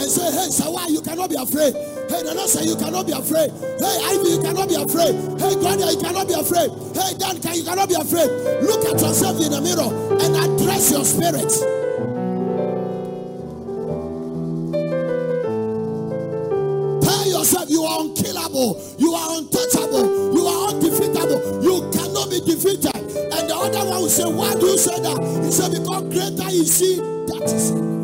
[0.00, 1.74] and say, Hey, Sawa, you cannot be afraid.
[2.08, 3.52] Hey, Nana say you cannot be afraid.
[3.78, 5.14] Hey, Ivy, you cannot be afraid.
[5.36, 6.70] Hey, Claudia, you cannot be afraid.
[6.96, 8.30] Hey, Dan, you cannot be afraid.
[8.64, 9.90] Look at yourself in the mirror
[10.22, 11.50] and address your spirit.
[17.04, 22.95] Tell yourself you are unkillable, you are untouchable, you are undefeatable, you cannot be defeated.
[23.16, 25.44] And the other one will say, Why do you say that?
[25.44, 27.95] He said, Because greater is he that is in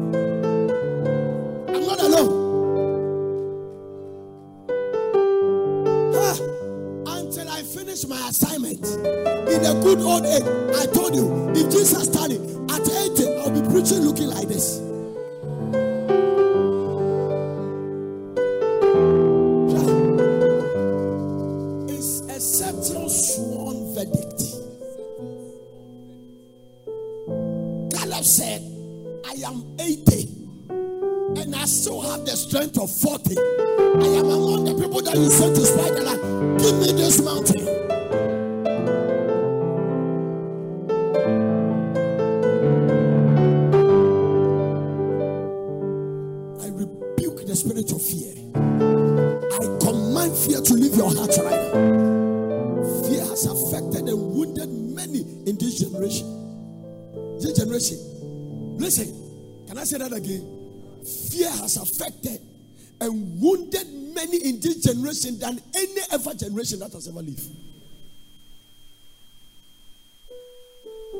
[67.05, 67.51] has ever lived.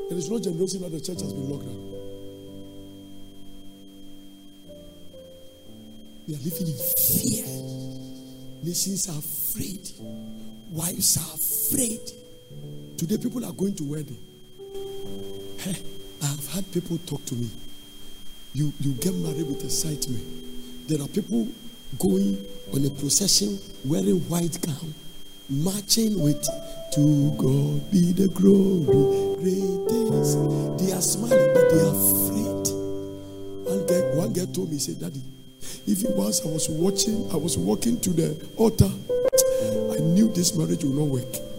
[0.09, 1.91] There is no generation that the church has been locked down.
[6.27, 7.45] We are living in fear.
[8.63, 9.89] Nations are afraid.
[10.71, 11.99] Wives are afraid.
[12.97, 14.17] Today, people are going to wedding.
[15.59, 15.75] Hey,
[16.21, 17.49] I have had people talk to me
[18.53, 20.87] you, you get married with excitement.
[20.87, 21.47] There are people
[21.97, 24.93] going on a procession wearing white gown,
[25.49, 26.41] marching with
[26.93, 30.35] to God be the glory, great things.
[30.81, 32.67] They are smiling, but they are afraid.
[33.65, 35.21] One guy, one guy told me, he said, Daddy,
[35.87, 40.83] even once I was watching, I was walking to the altar, I knew this marriage
[40.83, 41.52] will not work.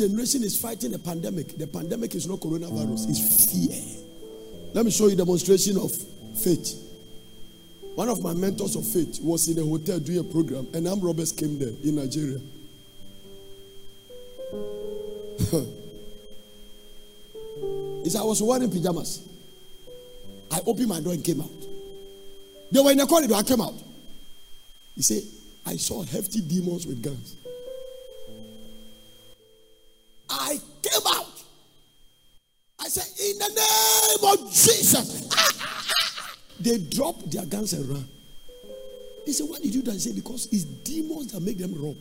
[0.00, 1.56] Generation is fighting a pandemic.
[1.58, 3.76] The pandemic is not coronavirus, it's fear.
[4.72, 5.92] Let me show you demonstration of
[6.42, 6.86] faith.
[7.96, 11.00] One of my mentors of faith was in a hotel doing a program, and Am
[11.00, 12.38] Roberts came there in Nigeria.
[18.04, 19.26] he said, I was wearing pajamas.
[20.50, 21.50] I opened my door and came out.
[22.72, 23.74] They were in the corridor, I came out.
[24.96, 25.22] He said,
[25.66, 27.36] I saw hefty demons with guns.
[34.50, 35.28] Jesus.
[36.60, 38.08] they dropped their guns and ran.
[39.26, 39.92] They said, Why did you do that?
[39.92, 41.96] He said, Because it's demons that make them rob.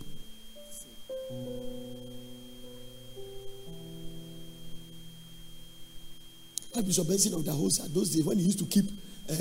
[6.90, 8.86] Bishop Benson of the house those days when he used to keep
[9.30, 9.34] uh,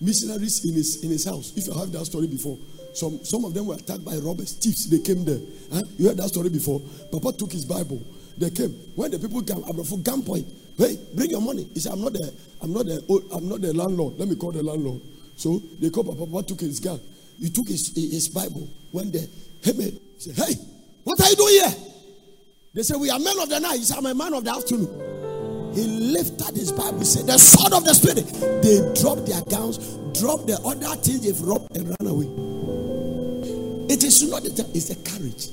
[0.00, 1.52] missionaries in his in his house.
[1.56, 2.58] If you have that story before,
[2.94, 4.88] some some of them were attacked by robbers, thieves.
[4.90, 5.40] They came there.
[5.72, 5.82] Huh?
[5.96, 6.80] You heard that story before.
[7.12, 8.02] Papa took his Bible.
[8.38, 9.62] They came when the people came.
[9.62, 10.46] For gunpoint.
[10.76, 11.66] Hey, bring your money.
[11.74, 14.18] He said, "I'm not the I'm not the oh, I'm not the landlord.
[14.18, 15.00] Let me call the landlord."
[15.36, 16.26] So they called Papa.
[16.26, 17.00] Papa took his gun.
[17.40, 18.68] He took his his Bible.
[18.92, 19.28] When man,
[19.64, 20.54] he said, "Hey,
[21.02, 21.74] what are you doing here?"
[22.74, 24.54] They said, "We are men of the night." He said, "I'm a man of the
[24.54, 25.18] afternoon."
[25.74, 28.26] He lifted his Bible, He said, The sword of the Spirit.
[28.62, 29.78] They dropped their gowns,
[30.18, 32.26] dropped the other things they've robbed, and ran away.
[33.92, 35.48] It is not the it's the courage.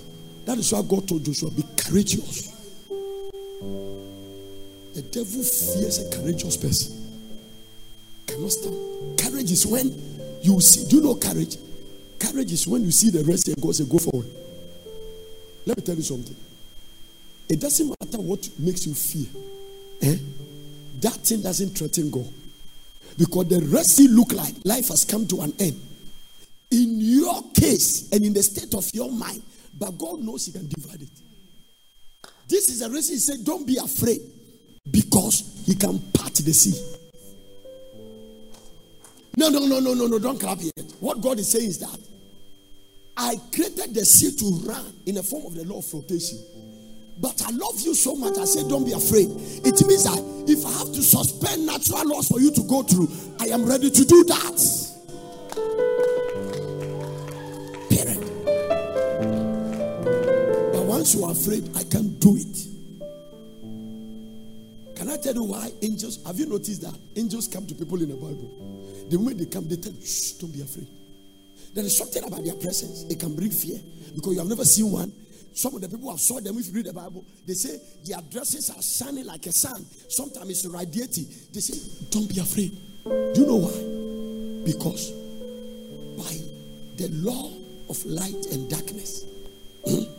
[0.45, 2.54] That is why God told Joshua, Be courageous.
[3.61, 7.01] The devil fears a courageous person.
[8.27, 9.19] Cannot stand.
[9.19, 9.87] Courage is when
[10.41, 10.87] you see.
[10.89, 11.57] Do you know courage?
[12.19, 14.27] Courage is when you see the rest and God say, Go forward.
[15.65, 16.35] Let me tell you something.
[17.49, 19.27] It doesn't matter what makes you fear
[20.01, 20.17] eh,
[21.01, 22.27] that thing doesn't threaten God.
[23.17, 25.79] Because the rest it look like life has come to an end.
[26.71, 29.41] In your case and in the state of your mind,
[29.77, 31.09] but God knows He can divide it.
[32.47, 34.21] This is the reason He said, Don't be afraid,
[34.91, 36.95] because He can part the sea.
[39.37, 40.93] No, no, no, no, no, no, don't clap yet.
[40.99, 41.99] What God is saying is that
[43.17, 46.39] I created the sea to run in the form of the law of flotation.
[47.17, 48.37] But I love you so much.
[48.37, 49.29] I say, don't be afraid.
[49.29, 53.07] It means that if I have to suspend natural laws for you to go through,
[53.39, 54.94] I am ready to do that.
[61.05, 62.57] Once you are afraid, I can't do it.
[64.97, 66.25] Can I tell you why angels?
[66.25, 69.05] Have you noticed that angels come to people in the Bible?
[69.07, 70.87] The moment they come, they tell you, shh, don't be afraid.
[71.75, 73.03] There is something about their presence.
[73.03, 73.77] It can bring fear
[74.15, 75.13] because you have never seen one
[75.53, 78.19] some of the people have saw them, if you read the Bible, they say their
[78.29, 79.85] dresses are shining like a sun.
[80.09, 81.27] Sometimes it's radiating.
[81.53, 82.75] They say, Don't be afraid.
[83.05, 84.65] Do you know why?
[84.65, 85.11] Because
[86.17, 86.35] by
[86.97, 87.53] the law
[87.89, 89.23] of light and darkness,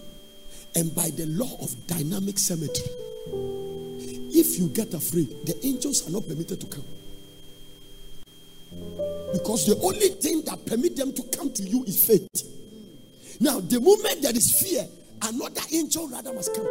[0.76, 2.84] and by the law of dynamic symmetry,
[4.30, 6.84] if you get afraid, the angels are not permitted to come.
[9.32, 13.40] Because the only thing that permit them to come to you is faith.
[13.40, 14.86] Now, the moment there is fear,
[15.22, 16.68] another angel rather must come.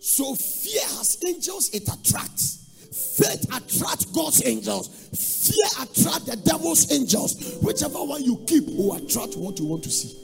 [0.00, 2.67] So fear has angels, it attracts.
[2.92, 4.88] Faith attracts God's angels.
[5.12, 7.58] Fear attracts the devil's angels.
[7.62, 10.16] Whichever one you keep will attract what you want to see.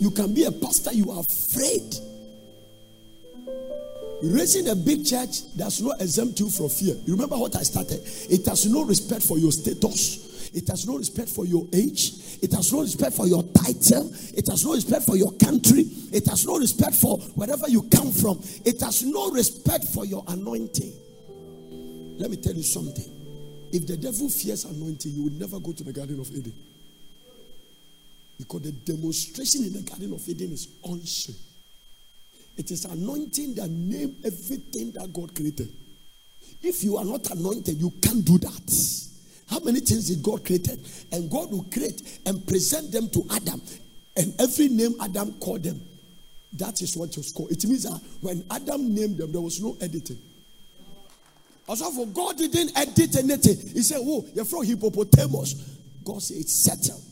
[0.00, 1.94] You can be a pastor, you are afraid.
[4.22, 6.94] Raising a big church does not exempt you from fear.
[7.04, 8.00] You remember what I started?
[8.30, 10.31] It has no respect for your status.
[10.52, 12.12] It has no respect for your age.
[12.42, 14.12] It has no respect for your title.
[14.34, 15.84] It has no respect for your country.
[16.12, 18.40] It has no respect for wherever you come from.
[18.64, 20.92] It has no respect for your anointing.
[22.18, 23.08] Let me tell you something.
[23.72, 26.52] If the devil fears anointing, you will never go to the Garden of Eden.
[28.36, 31.34] Because the demonstration in the Garden of Eden is unction.
[32.58, 35.72] It is anointing that name everything that God created.
[36.60, 39.08] If you are not anointed, you can't do that.
[39.52, 40.66] How many things did God create?
[41.12, 43.60] And God will create and present them to Adam.
[44.16, 45.78] And every name Adam called them,
[46.54, 47.50] that is what was called.
[47.50, 50.16] It means that when Adam named them, there was no editing.
[51.68, 53.74] Also, for God didn't edit anything.
[53.74, 55.54] He said, Oh, you're from hippopotamus.
[56.02, 57.02] God said, It's settled.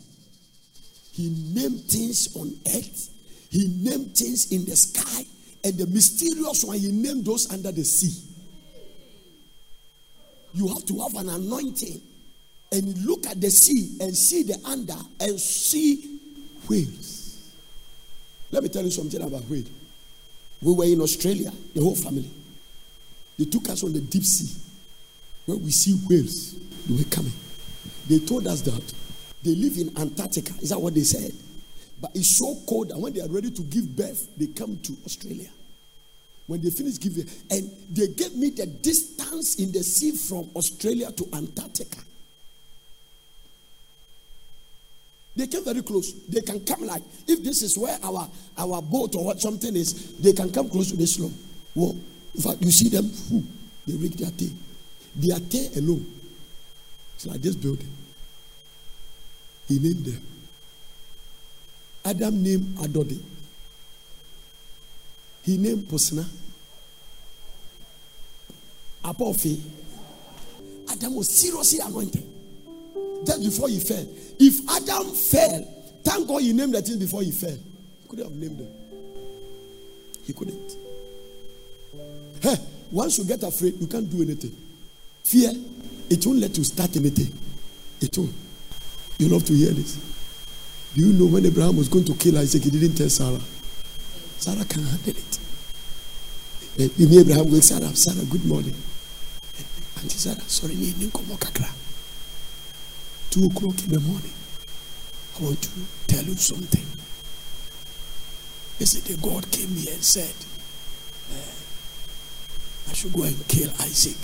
[1.13, 3.11] He named things on earth,
[3.51, 5.25] He named things in the sky,
[5.63, 8.29] and the mysterious one, He named those under the sea.
[10.55, 12.01] You have to have an anointing
[12.73, 16.19] and look at the sea and see the under and see
[16.69, 17.51] whales.
[18.53, 19.65] Let me tell you something about whale.
[20.63, 22.31] We were in Australia, the whole family.
[23.39, 24.61] They took us on the deep sea
[25.47, 26.55] where we see whales.
[26.87, 27.33] They were coming.
[28.09, 28.95] They told us that
[29.43, 30.53] they live in Antarctica.
[30.61, 31.33] Is that what they said?
[32.01, 34.97] But it's so cold, and when they are ready to give birth, they come to
[35.05, 35.49] Australia.
[36.47, 41.13] When they finish giving, and they gave me the distance in the sea from Australia
[41.13, 42.01] to Antarctica.
[45.37, 46.13] They came very close.
[46.27, 48.29] They can come like if this is where our
[48.59, 51.33] our boat or what something is, they can come close to this slope.
[51.75, 51.97] Well,
[52.35, 53.45] in fact, you see them, whoo,
[53.87, 54.51] they rig their tail.
[55.17, 56.07] Their tail alone.
[57.15, 57.89] It's like this building.
[59.69, 60.23] He named them.
[62.05, 63.21] Adam named Adodi.
[65.43, 66.25] He named Posna.
[69.05, 69.61] Apofi.
[70.91, 72.30] Adam was seriously anointed.
[73.25, 74.07] Just before he fell.
[74.39, 75.65] If Adam fell,
[76.03, 77.51] thank God he named the thing before he fell.
[77.51, 78.69] He couldn't have named them.
[80.25, 80.77] He couldn't.
[82.41, 82.57] Hey,
[82.91, 84.57] once you get afraid, you can't do anything.
[85.25, 85.53] Fear,
[86.09, 87.33] it won't let you start anything.
[88.01, 88.33] It won't.
[89.19, 89.99] You love to hear this.
[90.95, 93.41] Do you know when Abraham was going to kill Isaac, he didn't tell Sarah?
[94.39, 95.39] Sarah can handle it.
[96.79, 98.75] And Abraham wakes Sarah, Sarah, good morning.
[99.99, 101.31] Auntie Sarah, sorry, me didn't come
[103.31, 104.33] Two o'clock in the morning.
[105.39, 105.71] I want to
[106.09, 106.85] tell you something.
[108.79, 110.35] He said, the God came here and said,
[111.31, 114.17] uh, I should go and kill Isaac.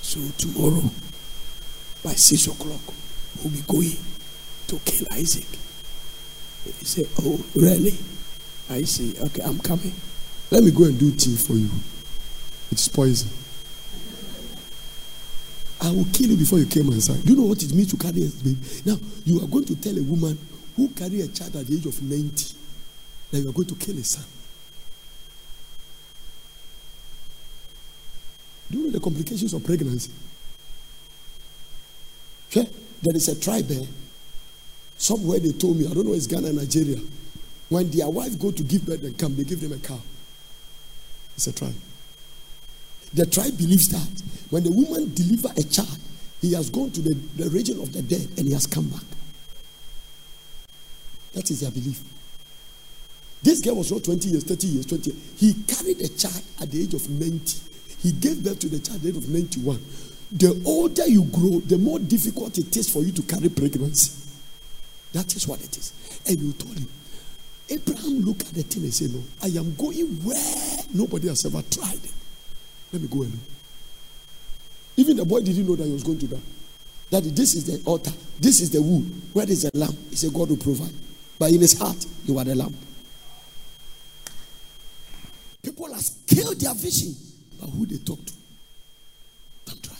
[0.00, 0.90] So tomorrow,
[2.04, 2.80] by six o'clock,
[3.42, 3.96] we'll be going
[4.68, 5.48] to kill Isaac.
[6.64, 7.98] He said, Oh, really?
[8.70, 9.92] I say, Okay, I'm coming.
[10.50, 11.70] Let me go and do tea for you.
[12.70, 13.30] It's poison.
[15.84, 17.22] I will kill you before you came inside.
[17.24, 18.56] Do you know what it means to carry a baby?
[18.86, 20.38] Now, you are going to tell a woman
[20.76, 22.54] who carry a child at the age of 90
[23.30, 24.24] that you are going to kill a son.
[28.70, 30.10] Do you know the complications of pregnancy?
[32.48, 32.66] Okay?
[33.02, 33.86] There is a tribe there.
[34.96, 36.98] Somewhere they told me, I don't know, it's Ghana, Nigeria.
[37.68, 40.00] When their wife go to give birth and come, they give them a cow.
[41.36, 41.74] It's a tribe.
[43.12, 45.98] The tribe believes that when the woman deliver a child,
[46.40, 49.02] he has gone to the, the region of the dead and he has come back.
[51.32, 52.02] That is their belief.
[53.42, 55.22] This girl was not 20 years, 30 years, 20 years.
[55.38, 57.60] He carried a child at the age of 90.
[58.02, 59.80] He gave birth to the child at the age of 91.
[60.32, 64.12] The older you grow, the more difficult it is for you to carry pregnancy.
[65.12, 65.92] That is what it is.
[66.26, 66.88] And you told him,
[67.70, 71.62] Abraham looked at the thing and said, No, I am going where nobody has ever
[71.70, 72.00] tried.
[72.92, 73.40] Let me go alone.
[74.96, 76.40] Even the boy didn't know that he was going to die.
[77.10, 79.04] That this is the altar, this is the wood.
[79.32, 79.96] Where is the lamb?
[80.10, 80.92] He said, God will provide.
[81.38, 82.74] But in his heart, you are the lamb.
[85.62, 87.14] People have killed their vision,
[87.60, 88.32] but who they talk to.
[89.66, 89.96] Don't try.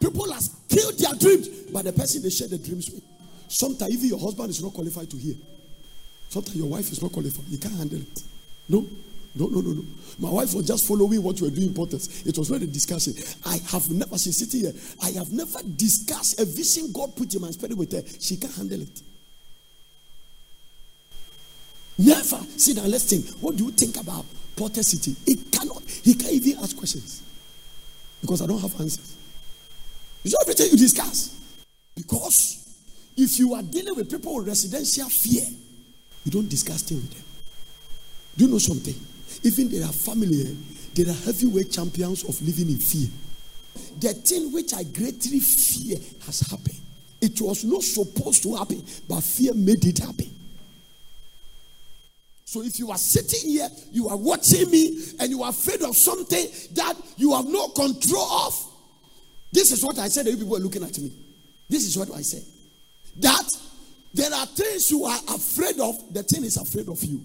[0.00, 3.02] People have killed their dreams, but the person they share the dreams with.
[3.48, 5.34] Sometimes even your husband is not qualified to hear.
[6.28, 7.44] Sometimes your wife is not qualified.
[7.48, 8.22] You can't handle it.
[8.68, 8.86] No,
[9.34, 9.84] no, no, no, no.
[10.18, 12.26] My wife was just following what you were doing importance.
[12.26, 13.14] It was not a discussion.
[13.46, 14.72] I have never, she's sitting here.
[15.02, 18.02] I have never discussed a vision God put in my spirit with her.
[18.20, 19.02] She can't handle it.
[21.96, 22.40] Never.
[22.56, 23.26] Sit down, let's think.
[23.40, 25.16] What do you think about Porter City?
[25.26, 27.22] It cannot, he can't even ask questions.
[28.20, 29.16] Because I don't have answers.
[30.24, 31.40] It's everything you discuss.
[31.96, 32.58] Because
[33.16, 35.46] if you are dealing with people with residential fear,
[36.24, 37.24] you don't discuss things with them.
[38.36, 38.94] Do you know something?
[39.44, 40.54] Even there are family, eh,
[40.94, 43.08] there are heavyweight champions of living in fear.
[44.00, 46.78] The thing which I greatly fear has happened.
[47.20, 50.30] It was not supposed to happen, but fear made it happen.
[52.44, 55.96] So if you are sitting here, you are watching me, and you are afraid of
[55.96, 58.66] something that you have no control of.
[59.52, 60.26] This is what I said.
[60.26, 61.12] The people are looking at me.
[61.68, 62.42] This is what I said
[63.16, 63.48] that
[64.14, 67.24] there are things you are afraid of, the thing is afraid of you.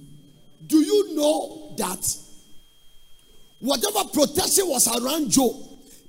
[0.66, 2.18] Do you know that
[3.60, 5.54] whatever protection was around Job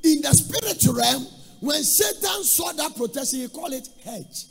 [0.03, 1.27] in the spiritual realm,
[1.61, 4.45] when Satan saw that protection, he called it hedge.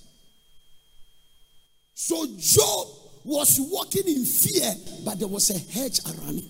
[1.93, 2.87] So Job
[3.23, 4.73] was walking in fear,
[5.03, 6.49] but there was a hedge around him.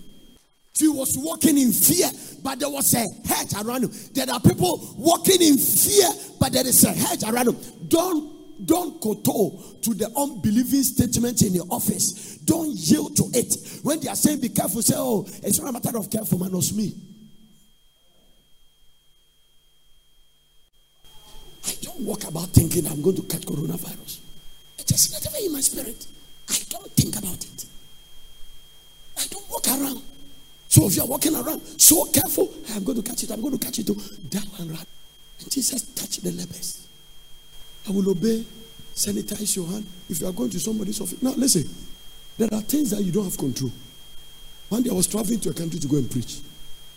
[0.77, 2.07] He was walking in fear,
[2.43, 3.91] but there was a hedge around him.
[4.13, 6.07] There are people walking in fear,
[6.39, 7.57] but there is a hedge around him.
[7.87, 12.37] Don't don't kowtow to the unbelieving statements in your office.
[12.37, 13.55] Don't yield to it.
[13.83, 16.55] When they are saying be careful, say, oh, it's not a matter of careful, man,
[16.55, 16.93] it's me.
[21.67, 24.19] I don't walk about thinking I'm going to catch coronavirus.
[24.79, 26.07] It is never in my spirit.
[26.49, 27.65] I don't think about it.
[29.17, 30.01] I don't walk around.
[30.69, 33.65] So if you're walking around so careful, I'm going to catch it, I'm going to
[33.65, 33.87] catch it.
[34.29, 34.85] Down and run.
[35.39, 36.87] And Jesus touched the lepers.
[37.87, 38.45] I will obey.
[38.95, 39.85] Sanitize your hand.
[40.09, 41.21] If you are going to somebody's office.
[41.21, 41.69] Now, listen.
[42.37, 43.71] There are things that you don't have control.
[44.69, 46.39] One day I was traveling to a country to go and preach.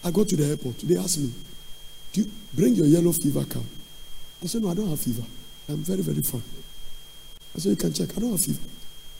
[0.05, 0.79] I go to the airport.
[0.81, 1.33] They asked me,
[2.13, 3.65] Do you bring your yellow fever card?
[4.43, 5.23] I said, No, I don't have fever.
[5.69, 6.43] I'm very, very fine.
[7.55, 8.09] I said, You can check.
[8.17, 8.61] I don't have fever.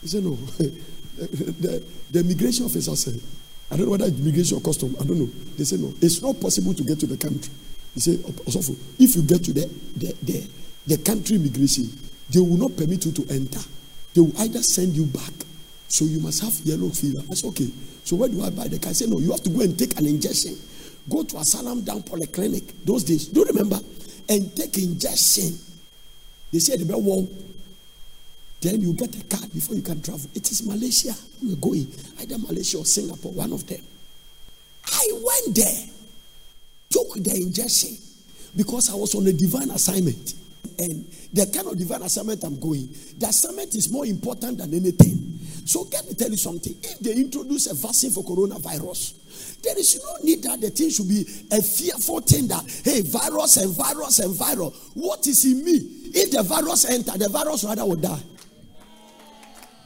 [0.01, 0.35] He said, No.
[0.57, 3.19] the, the immigration officer said,
[3.71, 4.95] I don't know whether immigration or custom.
[4.99, 5.29] I don't know.
[5.57, 7.51] They said, No, it's not possible to get to the country.
[7.93, 8.19] He said,
[8.99, 10.47] If you get to the, the, the
[10.87, 11.89] the country immigration,
[12.29, 13.59] they will not permit you to enter.
[14.13, 15.31] They will either send you back
[15.91, 17.21] So you must have yellow fever.
[17.35, 17.69] Said, okay.
[18.05, 18.91] So where do I buy the car?
[18.91, 20.55] I said, no, you have to go and take an injection.
[21.09, 23.27] Go to Asylum Down Polyclinic those days.
[23.27, 23.77] Do you remember?
[24.29, 25.51] And take injection.
[26.53, 27.29] They said, the wall.
[28.61, 30.29] Then you get a card before you can travel.
[30.33, 31.11] It is Malaysia.
[31.11, 31.91] Are going.
[32.21, 33.81] Either Malaysia or Singapore, one of them.
[34.85, 35.87] I went there,
[36.89, 37.97] took the injection
[38.55, 40.35] because I was on a divine assignment.
[40.79, 42.87] And the kind of divine assignment I'm going,
[43.17, 45.39] the assignment is more important than anything.
[45.65, 46.73] So, let me tell you something.
[46.81, 51.07] If they introduce a vaccine for coronavirus, there is no need that the thing should
[51.07, 54.91] be a fearful thing that, hey, virus and virus and virus.
[54.95, 55.77] What is in me?
[56.13, 58.21] If the virus enter, the virus rather will die.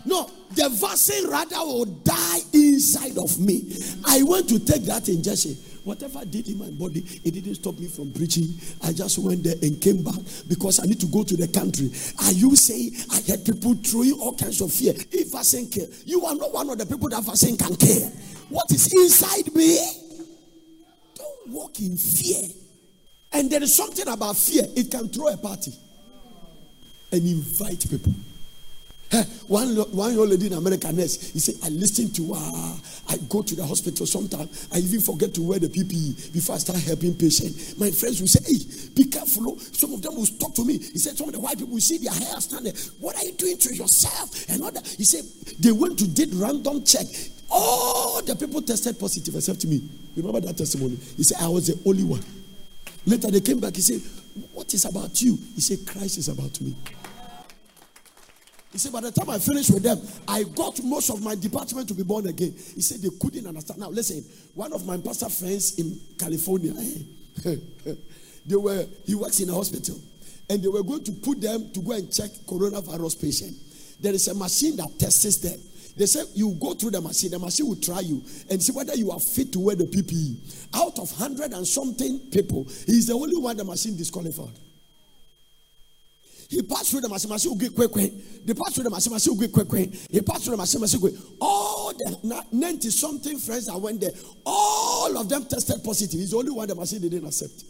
[0.05, 3.75] No, the vaccine rather will die inside of me.
[4.05, 5.57] I want to take that injection.
[5.85, 8.49] Whatever I did in my body, it didn't stop me from preaching.
[8.81, 10.15] I just went there and came back
[10.47, 11.91] because I need to go to the country.
[12.25, 14.93] Are you saying I had people throwing all kinds of fear?
[15.11, 18.09] If vaccine care, you are not one of the people that vaccine can care.
[18.49, 19.77] What is inside me?
[21.13, 22.49] Don't walk in fear.
[23.33, 25.71] And there is something about fear, it can throw a party
[27.11, 28.13] and invite people.
[29.47, 32.77] One, one young lady in America nurse, he said, I listen to her.
[33.09, 34.67] I go to the hospital sometimes.
[34.73, 37.77] I even forget to wear the PPE before I start helping patients.
[37.77, 39.51] My friends will say, Hey, be careful.
[39.51, 39.57] Oh.
[39.57, 40.79] Some of them will talk to me.
[40.79, 42.73] He said, Some of the white people will see their hair standing.
[42.99, 44.49] What are you doing to yourself?
[44.49, 44.87] And that.
[44.97, 45.23] He said,
[45.59, 47.05] They went to did random check.
[47.49, 49.87] All the people tested positive except me.
[50.15, 50.97] Remember that testimony?
[51.17, 52.23] He said, I was the only one.
[53.05, 53.75] Later they came back.
[53.75, 54.01] He said,
[54.53, 55.37] What is about you?
[55.53, 56.75] He said, Christ is about me.
[58.75, 61.87] He said, by the time I finished with them, I got most of my department
[61.87, 62.51] to be born again.
[62.51, 63.79] He said they couldn't understand.
[63.79, 64.21] Now, listen,
[64.53, 66.73] one of my pastor friends in California,
[68.45, 69.97] they were, he works in a hospital,
[70.49, 73.55] and they were going to put them to go and check coronavirus patient.
[74.01, 75.57] There is a machine that tests them.
[75.95, 78.93] They said you go through the machine, the machine will try you and see whether
[78.95, 80.75] you are fit to wear the PPE.
[80.75, 84.59] Out of hundred and something people, he's the only one the machine disqualified.
[86.49, 88.11] He passed through the get quick, quick.
[88.45, 89.93] They passed through the get quick, quick.
[90.11, 91.13] He passed through the machine quick.
[91.41, 94.11] All the 90 something friends that went there,
[94.45, 96.19] all of them tested positive.
[96.19, 97.63] He's the only one the machine didn't accept.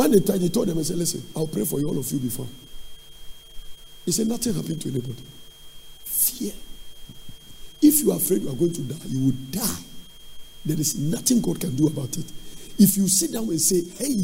[0.00, 2.10] When they tried, he told them, I said, Listen, I'll pray for you, all of
[2.10, 2.46] you before.
[4.06, 5.22] He said, Nothing happened to anybody.
[6.04, 6.52] Fear.
[7.82, 9.82] If you are afraid you are going to die, you will die.
[10.64, 12.24] There is nothing God can do about it.
[12.78, 14.16] If you sit down and say, Hey,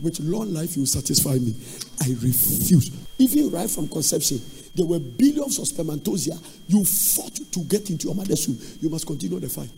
[0.00, 1.54] with long life you satisfy me.
[2.02, 2.90] I refuse.
[3.18, 4.40] Even right from conception,
[4.74, 6.38] there were billions of spermatozoa.
[6.68, 8.58] You fought to get into your mother's womb.
[8.80, 9.70] You must continue the fight.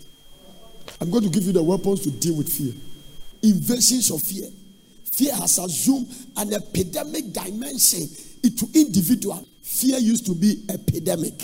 [1.01, 2.73] I'm going to give you the weapons to deal with fear.
[3.43, 4.49] Invasions of fear.
[5.12, 8.07] Fear has assumed an epidemic dimension
[8.43, 9.47] into individual.
[9.62, 11.35] Fear used to be epidemic.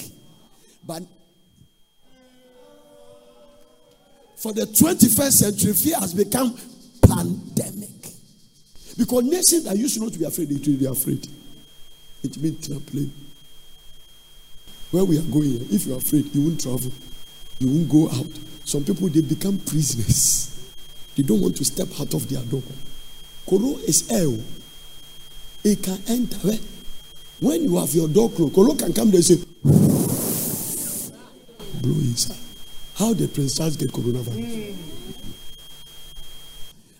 [0.84, 1.02] But
[4.36, 6.56] for the 21st century, fear has become
[7.02, 7.95] pandemic.
[8.96, 11.26] Because nations that used not to be afraid, they will be afraid.
[12.22, 13.10] It means trampoline.
[14.90, 16.90] Where we are going, if you're afraid, you won't travel.
[17.58, 18.30] You won't go out.
[18.64, 20.72] Some people, they become prisoners.
[21.16, 22.62] They don't want to step out of their door.
[23.46, 24.28] Koro is air.
[25.64, 26.52] It can enter.
[26.52, 26.58] Eh?
[27.40, 29.36] When you have your door closed, Koro can come there and say,
[31.82, 32.38] blow inside.
[32.96, 34.74] How the Prince Charles get coronavirus?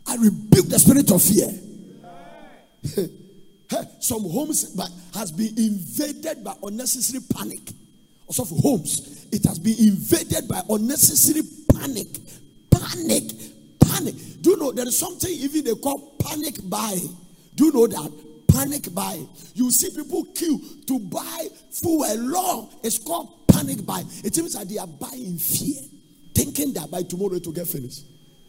[0.08, 1.48] I rebuke the spirit of fear.
[4.00, 7.72] Some homes but has been invaded by unnecessary panic.
[8.26, 12.06] Also for homes, it has been invaded by unnecessary panic.
[12.70, 13.24] Panic.
[13.80, 14.14] Panic.
[14.40, 16.96] Do you know there is something even they call panic buy?
[17.54, 18.12] Do you know that?
[18.48, 19.20] Panic buy.
[19.54, 22.70] You see people queue to buy fuel along.
[22.82, 24.02] It's called panic buy.
[24.24, 25.82] It means that they are buying fear,
[26.34, 28.04] thinking that by tomorrow it will get finished.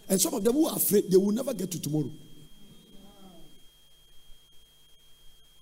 [0.09, 2.11] And some of them who are afraid, they will never get to tomorrow.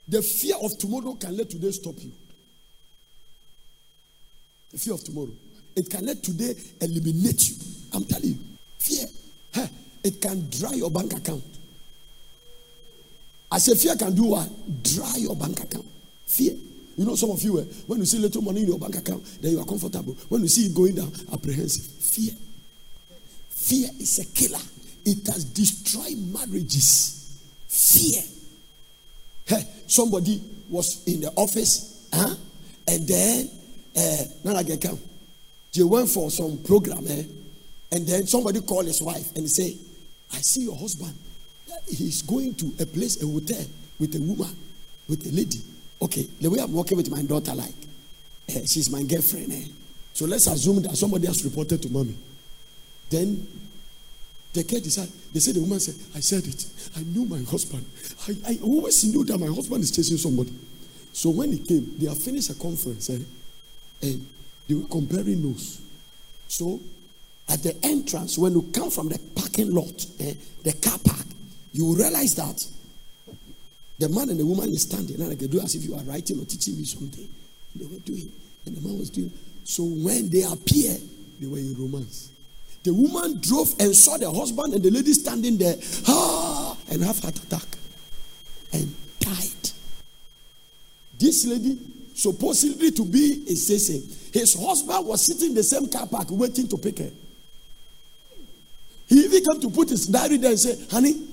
[0.07, 2.11] The fear of tomorrow can let today stop you.
[4.71, 5.31] The fear of tomorrow.
[5.75, 7.55] It can let today eliminate you.
[7.93, 8.39] I'm telling you.
[8.79, 9.07] Fear.
[9.53, 9.67] Huh,
[10.03, 11.43] it can dry your bank account.
[13.51, 14.49] I say fear can do what?
[14.83, 15.85] Dry your bank account.
[16.27, 16.53] Fear.
[16.97, 19.23] You know, some of you, eh, when you see little money in your bank account,
[19.41, 20.13] then you are comfortable.
[20.29, 21.85] When you see it going down, apprehensive.
[21.85, 22.33] Fear.
[23.49, 24.63] Fear is a killer.
[25.03, 27.41] It has destroyed marriages.
[27.67, 28.23] Fear.
[29.45, 32.35] Hey, somebody was in the office, huh?
[32.87, 33.49] and then
[33.95, 34.99] uh, Nana come.
[35.73, 37.23] They went for some program, eh?
[37.91, 39.75] and then somebody called his wife and say,
[40.33, 41.13] "I see your husband.
[41.87, 43.63] He's going to a place, a hotel,
[43.99, 44.55] with a woman,
[45.07, 45.59] with a lady.
[46.01, 47.73] okay, the way I'm working with my daughter, like,
[48.49, 49.51] uh, she's my girlfriend.
[49.51, 49.67] Eh?
[50.13, 52.15] So let's assume that somebody has reported to mommy.
[53.09, 53.47] Then
[54.55, 56.65] the they said, the woman said, I said it.
[56.97, 57.85] I knew my husband.
[58.27, 60.53] I, I always knew that my husband is chasing somebody.
[61.11, 63.19] So when he came, they have finished a conference eh,
[64.01, 64.27] and
[64.67, 65.81] they were comparing notes.
[66.47, 66.79] So
[67.49, 70.33] at the entrance, when you come from the parking lot, eh,
[70.63, 71.25] the car park,
[71.73, 72.65] you realize that
[73.99, 76.03] the man and the woman is standing and I can do as if you are
[76.03, 77.27] writing or teaching me something.
[77.75, 78.31] They were doing,
[78.65, 79.31] and the man was doing.
[79.65, 80.95] So when they appear,
[81.39, 82.29] they were in romance.
[82.85, 85.75] The woman drove and saw the husband and the lady standing there,
[86.07, 87.65] ah, and have heart attack
[88.73, 89.71] and died.
[91.17, 91.79] This lady,
[92.13, 96.67] supposedly to be a citizen, his husband was sitting in the same car park waiting
[96.67, 97.09] to pick her.
[99.07, 101.25] He even came to put his diary there and say, honey,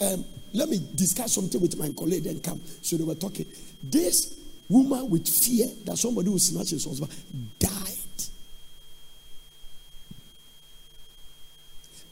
[0.00, 2.60] um, let me discuss something with my colleague and come.
[2.82, 3.46] So they were talking.
[3.82, 4.38] This
[4.68, 7.10] woman with fear that somebody will snatch his husband
[7.58, 7.79] died.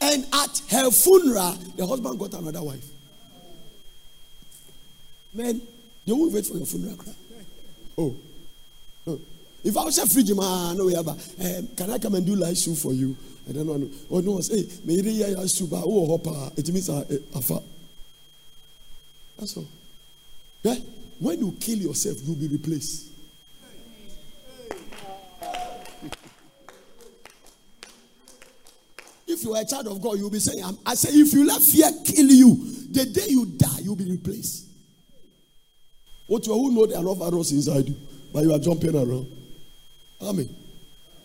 [0.01, 2.85] And at her funeral, the husband got another wife.
[5.33, 5.61] Man,
[6.05, 6.97] they won't wait for your funeral.
[7.97, 8.15] Oh.
[9.07, 9.19] oh.
[9.63, 12.35] If I was a fridge man, no, yeah, but um, can I come and do
[12.35, 13.15] live show for you?
[13.47, 13.89] I don't know.
[14.09, 15.81] Oh no, say, me yeah, yeah, super.
[15.83, 16.51] Oh, hopper.
[16.55, 17.61] It means a, a, a
[19.39, 19.67] that's all.
[20.63, 20.75] Yeah?
[21.19, 23.08] When you kill yourself, you'll be replaced.
[29.29, 31.61] If you are a child of God, you'll be saying, I say, if you let
[31.61, 32.55] fear kill you,
[32.89, 34.67] the day you die, you'll be replaced.
[36.25, 37.95] What you who know there are no virus inside you,
[38.33, 39.27] but you are jumping around.
[40.21, 40.49] Amen.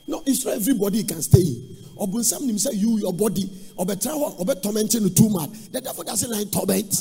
[0.06, 2.22] No, it's not everybody can stay in.
[2.22, 4.10] Some say you, your body, or better
[4.60, 5.50] tormenting too much.
[5.72, 6.92] The devil doesn't like torment.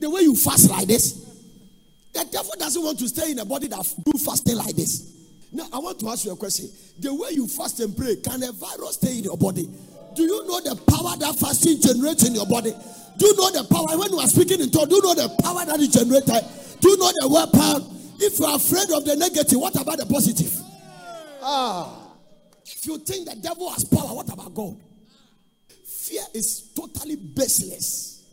[0.00, 1.14] The way you fast like this,
[2.12, 5.16] the devil doesn't want to stay in a body that do fasting like this.
[5.50, 6.68] Now, I want to ask you a question.
[6.98, 9.68] The way you fast and pray, can a virus stay in your body?
[10.14, 12.72] Do you know the power that fasting generates in your body?
[13.16, 13.98] Do you know the power?
[13.98, 16.44] When you are speaking in tongues, do you know the power that is generated?
[16.80, 17.98] Do you know the weapon?
[18.20, 20.52] If you are afraid of the negative, what about the positive?
[21.42, 21.98] Ah.
[22.64, 24.76] If you think the devil has power, what about God?
[25.84, 28.24] Fear is totally baseless.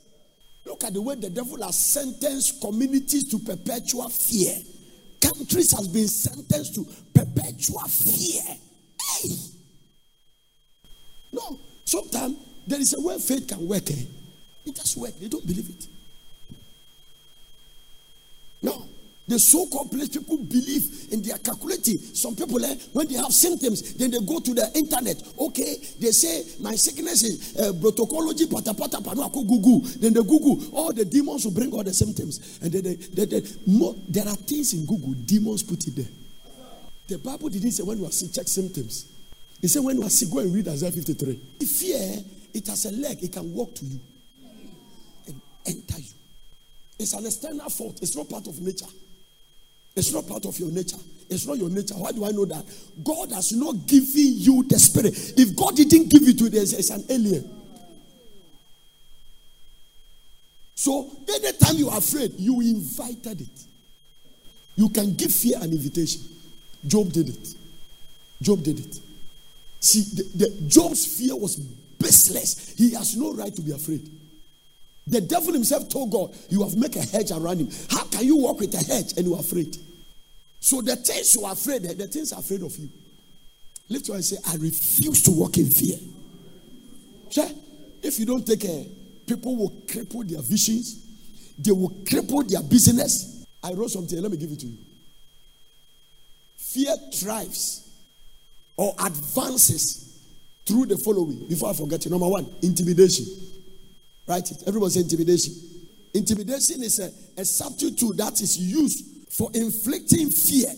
[0.66, 4.56] Look at the way the devil has sentenced communities to perpetual fear.
[5.22, 8.42] Countries has been sentenced to perpetual fear.
[9.22, 9.30] Hey!
[11.32, 11.60] No,
[11.90, 12.38] sometimes
[12.68, 13.90] there is a way faith can work.
[13.90, 14.06] Eh?
[14.66, 15.18] It just work.
[15.20, 15.88] They don't believe it.
[18.62, 18.86] No.
[19.28, 21.98] The so-called place people believe in their calculating.
[22.00, 25.22] Some people, eh, when they have symptoms, then they go to the internet.
[25.38, 29.82] Okay, they say my sickness is uh, protocology, pata pata panuako Google.
[30.02, 33.26] Then they Google all the demons will bring all the symptoms, and then they, they,
[33.26, 36.10] they, more, there are things in Google demons put it there.
[37.08, 39.06] The Bible didn't say when you are check symptoms.
[39.62, 41.40] He said when you are sick, go and read Isaiah 53.
[41.60, 44.00] If fear, it has a leg, it can walk to you
[45.28, 46.14] and enter you.
[46.98, 48.00] It's an external fault.
[48.02, 48.88] It's not part of nature.
[49.96, 50.98] It's not part of your nature.
[51.30, 51.96] It's not your nature.
[51.96, 52.66] Why do I know that?
[53.04, 55.14] God has not given you the spirit.
[55.38, 57.58] If God didn't give it to you, it's an alien.
[60.76, 63.66] So anytime you are afraid, you invited it.
[64.78, 66.22] You can give fear an invitation.
[66.88, 67.56] Job did it.
[68.42, 69.00] Job did it.
[69.80, 72.76] See, the, the, Job's fear was baseless.
[72.78, 74.10] He has no right to be afraid.
[75.08, 77.70] The devil himself told God, You have made a hedge around him.
[77.90, 79.76] How can you walk with a hedge and you are afraid?
[80.60, 82.90] So the things you are afraid the things are afraid of you.
[83.90, 85.98] Lift your and say, I refuse to walk in fear.
[87.32, 87.50] Sure.
[88.04, 88.84] If you don't take care,
[89.26, 91.06] people will cripple their visions,
[91.58, 93.46] they will cripple their business.
[93.64, 94.78] I wrote something, let me give it to you.
[96.58, 97.89] Fear thrives
[98.80, 100.24] or advances
[100.66, 101.46] through the following.
[101.50, 103.26] Before I forget number one, intimidation.
[104.30, 104.64] It.
[104.68, 105.54] Everybody say intimidation.
[106.14, 107.12] Intimidation is a,
[107.42, 110.70] a substitute that is used for inflicting fear.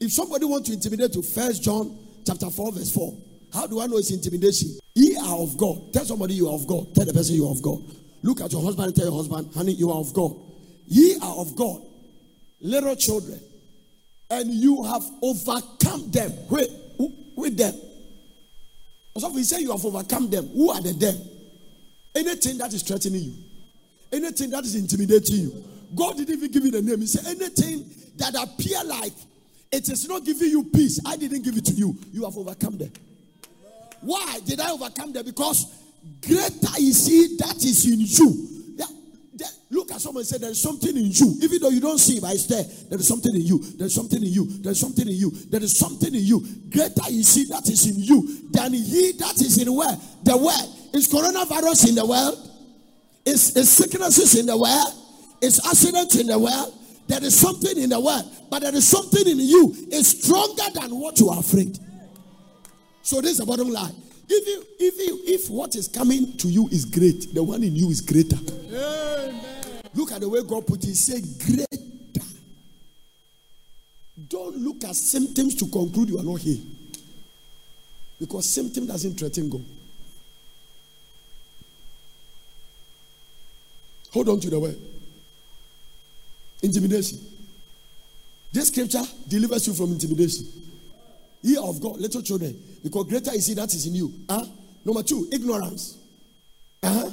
[0.00, 3.16] If somebody want to intimidate you, First John chapter 4, verse 4.
[3.52, 4.76] How do I know it's intimidation?
[4.96, 5.92] Ye are of God.
[5.92, 6.92] Tell somebody you are of God.
[6.92, 7.78] Tell the person you are of God.
[8.24, 10.34] Look at your husband and tell your husband, honey, you are of God.
[10.88, 11.82] Ye are of God,
[12.60, 13.38] little children,
[14.28, 16.32] and you have overcome them.
[16.50, 16.70] Wait,
[17.38, 17.74] with them.
[19.16, 21.16] So we say you have overcome them, who are the them?
[22.14, 23.34] Anything that is threatening you,
[24.12, 25.64] anything that is intimidating you.
[25.94, 27.00] God didn't even give you the name.
[27.00, 29.12] He said, anything that appear like
[29.72, 31.96] it is not giving you peace, I didn't give it to you.
[32.12, 32.92] You have overcome them.
[34.00, 35.24] Why did I overcome them?
[35.24, 35.66] Because
[36.24, 38.57] greater is he that is in you.
[39.70, 41.38] Look at someone and say, There's something in you.
[41.42, 42.64] Even though you don't see it, but it's there.
[42.88, 43.58] There is something in you.
[43.76, 44.46] There's something in you.
[44.62, 45.30] There's something in you.
[45.30, 46.40] There is something in you.
[46.70, 49.96] Greater you see that is in you than he that is in where?
[50.24, 50.74] The world.
[50.94, 52.38] Is coronavirus in the world?
[53.24, 54.94] Is, is sicknesses in the world?
[55.42, 56.74] Is accidents in the world?
[57.06, 59.74] There is something in the world, but there is something in you.
[59.90, 61.78] It's stronger than what you are afraid.
[63.02, 63.94] So this is the bottom line.
[64.28, 67.74] If you, if you, if what is coming to you is great, the one in
[67.74, 68.36] you is greater.
[68.36, 69.40] Amen.
[69.94, 70.94] Look at the way God put it.
[70.94, 71.64] Said, greater.
[74.28, 76.60] Don't look at symptoms to conclude you are not here.
[78.20, 79.64] Because symptom doesn't threaten God.
[84.12, 84.76] Hold on to the word.
[86.62, 87.18] Intimidation.
[88.52, 90.46] This scripture delivers you from intimidation.
[91.42, 94.12] Ye of God, little children, because greater is he that is in you.
[94.28, 94.44] Huh?
[94.84, 95.98] Number two, ignorance.
[96.82, 97.10] Uh-huh.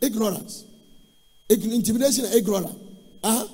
[0.00, 0.64] Ignorance.
[1.48, 2.76] Intimidation and ignorance.
[3.22, 3.46] Uh-huh.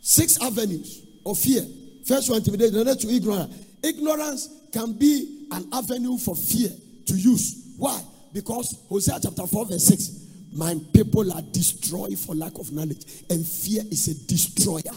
[0.00, 1.62] Six avenues of fear.
[2.06, 3.54] First one, intimidation, the next two, ignorance.
[3.82, 6.70] Ignorance can be an avenue for fear
[7.06, 7.74] to use.
[7.76, 8.00] Why?
[8.32, 10.24] Because Hosea chapter 4, verse 6
[10.54, 14.96] my people are destroyed for lack of knowledge, and fear is a destroyer.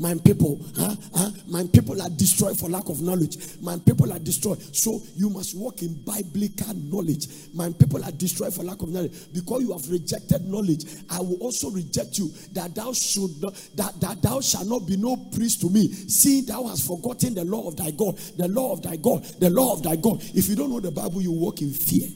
[0.00, 3.36] My people, huh, huh, my people are destroyed for lack of knowledge.
[3.60, 4.62] My people are destroyed.
[4.74, 7.26] So you must walk in biblical knowledge.
[7.52, 9.12] My people are destroyed for lack of knowledge.
[9.32, 12.30] Because you have rejected knowledge, I will also reject you.
[12.52, 16.46] That thou should not, that, that thou shalt not be no priest to me, seeing
[16.46, 19.72] thou hast forgotten the law of thy God, the law of thy God, the law
[19.72, 20.22] of thy God.
[20.32, 22.08] If you don't know the Bible, you walk in fear.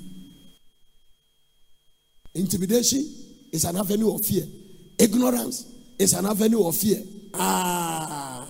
[2.37, 3.01] Intimidation
[3.53, 4.45] is an avenue of fear.
[5.01, 5.67] Ignorance
[5.99, 7.03] is an avenue of fear.
[7.35, 8.47] Ah.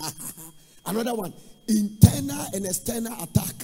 [0.86, 1.32] Another one
[1.70, 3.54] internal and external attack.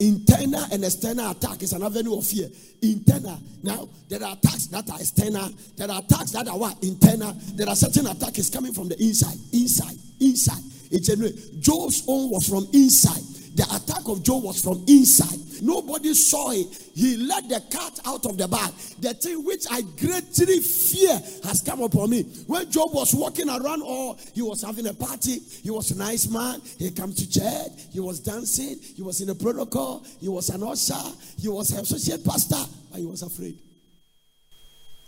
[0.00, 2.48] Internal and external attack is an avenue of fear.
[2.82, 3.38] Internal.
[3.62, 5.50] Now, there are attacks that are external.
[5.76, 6.82] There are attacks that are what?
[6.84, 7.34] Internal.
[7.54, 9.36] There are certain attacks coming from the inside.
[9.52, 9.96] Inside.
[10.20, 10.62] Inside.
[10.90, 11.16] It's a
[11.58, 13.22] Job's own was from inside.
[13.58, 15.36] The attack of Job was from inside.
[15.60, 16.68] Nobody saw it.
[16.94, 18.70] He let the cat out of the bag.
[19.00, 22.22] The thing which I greatly fear has come upon me.
[22.46, 26.28] When Job was walking around, or he was having a party, he was a nice
[26.28, 26.62] man.
[26.78, 30.62] He came to church, he was dancing, he was in a protocol, he was an
[30.62, 30.94] usher,
[31.36, 33.58] he was an associate pastor, but he was afraid.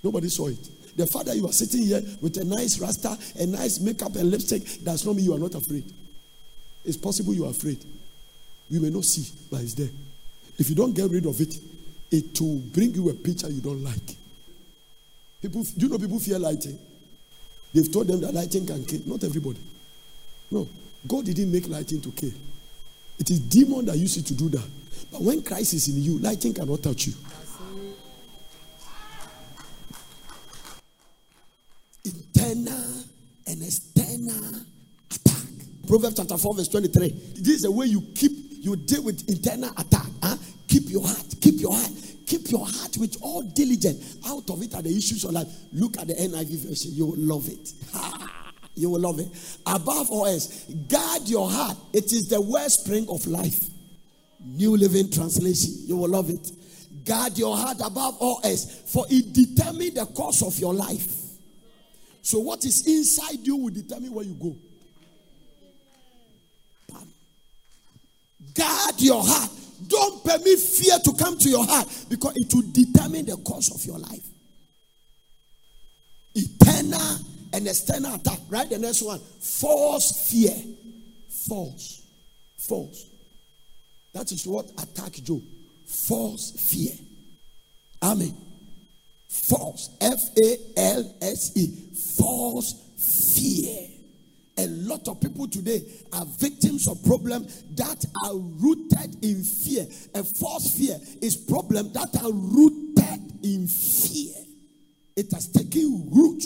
[0.02, 0.96] Nobody saw it.
[0.96, 4.28] The fact that you are sitting here with a nice rasta, a nice makeup and
[4.28, 5.84] lipstick, does not mean you are not afraid.
[6.84, 7.78] It's possible you are afraid.
[8.70, 9.90] You may not see, but it's there.
[10.56, 11.58] If you don't get rid of it,
[12.10, 14.16] it will bring you a picture you don't like.
[15.42, 16.78] People, do you know people fear lighting?
[17.72, 19.00] They've told them that lighting can kill.
[19.06, 19.60] Not everybody.
[20.50, 20.68] No.
[21.06, 22.32] God didn't make lighting to kill.
[23.18, 24.66] It is demon that used it to do that.
[25.10, 27.14] But when Christ is in you, lighting cannot touch you.
[32.04, 33.04] Internal
[33.46, 34.60] and external
[35.10, 35.46] attack.
[35.86, 37.08] Proverbs chapter 4, verse 23.
[37.36, 40.06] This is the way you keep you deal with internal attack.
[40.22, 40.36] Huh?
[40.68, 41.92] Keep your heart, keep your heart,
[42.26, 44.18] keep your heart with all diligence.
[44.26, 45.48] Out of it are the issues of life.
[45.72, 47.72] Look at the NIV version, you will love it.
[48.74, 49.28] you will love it.
[49.66, 51.76] Above all else, guard your heart.
[51.92, 53.68] It is the wellspring of life.
[54.44, 56.50] New Living Translation, you will love it.
[57.04, 61.08] Guard your heart above all else, for it determines the course of your life.
[62.22, 64.56] So, what is inside you will determine where you go.
[68.54, 69.50] Guard your heart.
[69.86, 73.84] Don't permit fear to come to your heart because it will determine the course of
[73.84, 74.24] your life.
[76.34, 77.18] Eternal
[77.52, 78.38] and external attack.
[78.48, 78.68] Right?
[78.68, 80.54] The next one false fear.
[81.48, 82.02] False.
[82.58, 83.06] False.
[84.12, 85.42] That is what attacked Job.
[85.86, 86.92] False fear.
[88.02, 88.34] Amen.
[89.28, 89.90] False.
[90.00, 91.66] F A L S E.
[92.16, 92.74] False
[93.34, 93.86] fear.
[94.58, 95.82] A lot of people today
[96.12, 99.86] are victims of problems that are rooted in fear.
[100.14, 104.34] A false fear is problems that are rooted in fear.
[105.16, 106.44] It has taken root.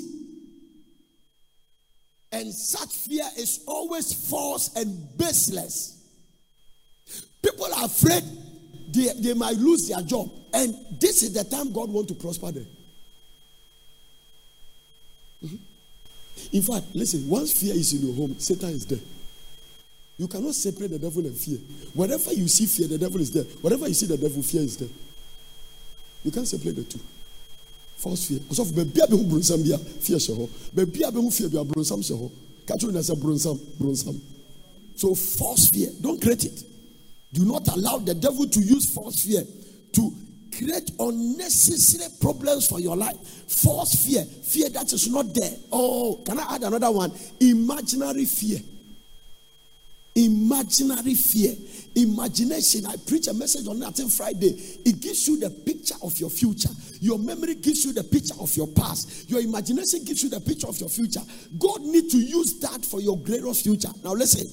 [2.33, 6.03] And such fear is always false and baseless.
[7.43, 8.25] People are afraid
[8.91, 10.31] they, they might lose their job.
[10.53, 12.67] And this is the time God wants to prosper them.
[15.45, 15.57] Mm-hmm.
[16.57, 18.99] In fact, listen, once fear is in your home, Satan is there.
[20.17, 21.59] You cannot separate the devil and fear.
[21.93, 23.45] Wherever you see fear, the devil is there.
[23.61, 24.89] Wherever you see the devil, fear is there.
[26.23, 27.01] You can't separate the two.
[27.97, 28.39] False fear.
[28.41, 30.49] Because of baby abe hu bronsam bia fear hɔ.
[30.75, 32.31] Baby hu fear bia bronsam hyɛ hɔ.
[32.67, 34.21] Kacho na sɛ bronsam bronsam.
[34.97, 36.63] So false fear, don't create it.
[37.33, 39.43] Do not allow the devil to use false fear
[39.93, 40.13] to
[40.57, 43.17] create unnecessary problems for your life.
[43.49, 45.57] False fear, fear that is not there.
[45.73, 47.13] Oh, can I add another one?
[47.41, 48.61] Imaginary fear.
[50.15, 51.55] Imaginary fear.
[51.97, 52.87] Imagination.
[52.87, 54.55] I preach a message on that Friday.
[54.85, 56.71] It gives you the picture of your future.
[57.01, 59.29] Your memory gives you the picture of your past.
[59.29, 61.21] Your imagination gives you the picture of your future.
[61.59, 63.91] God need to use that for your glorious future.
[64.05, 64.47] Now listen.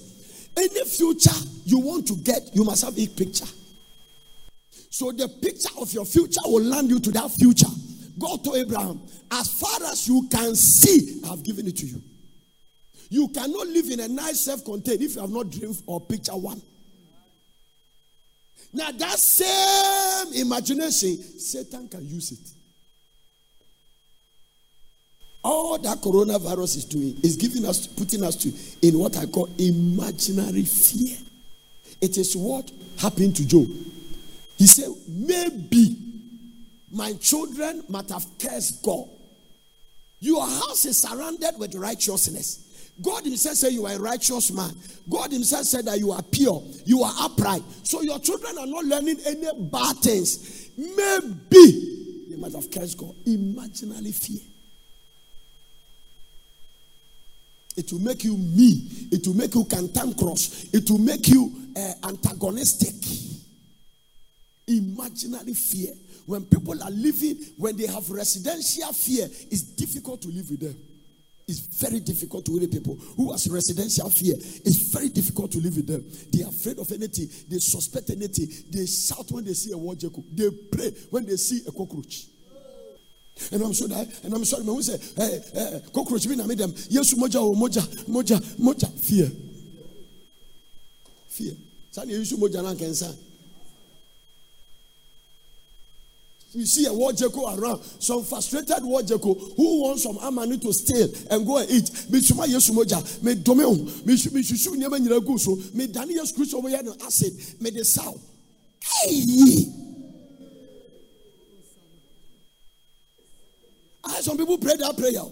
[0.58, 1.32] Any future
[1.66, 3.46] you want to get, you must have a picture.
[4.90, 7.70] So the picture of your future will land you to that future.
[8.20, 9.02] God told Abraham,
[9.32, 12.02] as far as you can see, I've given it to you.
[13.12, 16.62] You cannot live in a nice self-contained if you have not dreamed or picture one.
[18.72, 22.40] Now that same imagination, Satan can use it.
[25.44, 29.50] All that coronavirus is doing is giving us, putting us to in what I call
[29.58, 31.18] imaginary fear.
[32.00, 33.68] It is what happened to Job.
[34.56, 35.98] He said, Maybe
[36.90, 39.10] my children might have cursed God.
[40.22, 42.70] Your house is surrounded with righteousness.
[43.02, 44.72] God Himself said you are a righteous man.
[45.10, 47.64] God Himself said that you are pure, you are upright.
[47.84, 50.70] So your children are not learning any bad things.
[50.78, 53.16] Maybe they might have cursed God.
[53.26, 54.42] Imaginary fear.
[57.78, 59.08] It will make you me.
[59.12, 60.74] It will make you cantankerous.
[60.74, 62.96] It will make you uh, antagonistic.
[64.68, 65.94] Imaginary fear.
[66.26, 70.76] When people are living, when they have residential fear, it's difficult to live with them.
[71.52, 74.36] It's very difficult to live with people who has residential fear.
[74.38, 76.10] It's very difficult to live with them.
[76.32, 77.28] They are afraid of anything.
[77.50, 78.48] They suspect anything.
[78.72, 80.24] They shout when they see a war jackal.
[80.32, 82.28] They pray when they see a cockroach.
[83.52, 86.26] And I'm sure that, and I'm sorry, man, who say, hey, eh, eh, hey, cockroach,
[86.28, 89.30] me, made them, yes, moja, oh, moja, moja, moja, fear.
[91.28, 91.54] Fear.
[91.92, 93.12] Sani, you should moja, and cancer.
[96.54, 100.74] You see a war jeko around, some frustrated war jeko who wants some money to
[100.74, 101.90] steal and go and eat.
[102.10, 103.74] Me suma yesu moja, me domeo,
[104.06, 107.32] me me nyina go so, me dani yes Christ over here no acid,
[107.62, 108.20] me the sound.
[108.84, 109.66] Hey!
[114.04, 115.24] I some people pray that prayer.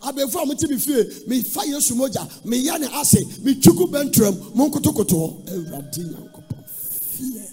[0.00, 6.02] abɛnfo a mote me fie mefa yesu mogya meya ne ase metwuku bɛntrɛm monkotokotoɔ awurade
[6.04, 7.48] nyankopɔn fear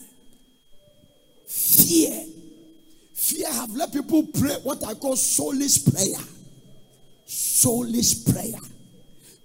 [1.45, 2.28] fear fear
[3.59, 6.25] have let people pray what i call soulless prayer
[7.25, 8.59] Soulless prayer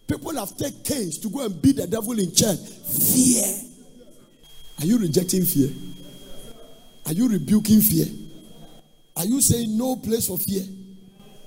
[0.07, 3.45] people have taken canes to go and beat the devil in church fear
[4.81, 5.71] are you rejecting fear
[7.07, 8.07] are you rebuking fear
[9.17, 10.63] are you saying no place for fear?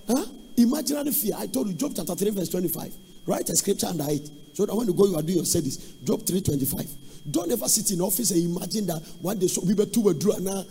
[0.08, 0.26] Huh?
[0.56, 1.34] Imaginary fear.
[1.38, 2.94] I told you, Job chapter 3, verse 25.
[3.26, 4.30] Write a scripture under it.
[4.54, 5.78] So that when you go, you are doing your studies.
[6.04, 6.86] Job 3 25.
[7.30, 10.46] Don't ever sit in office and imagine that one day so we be two and
[10.46, 10.64] now.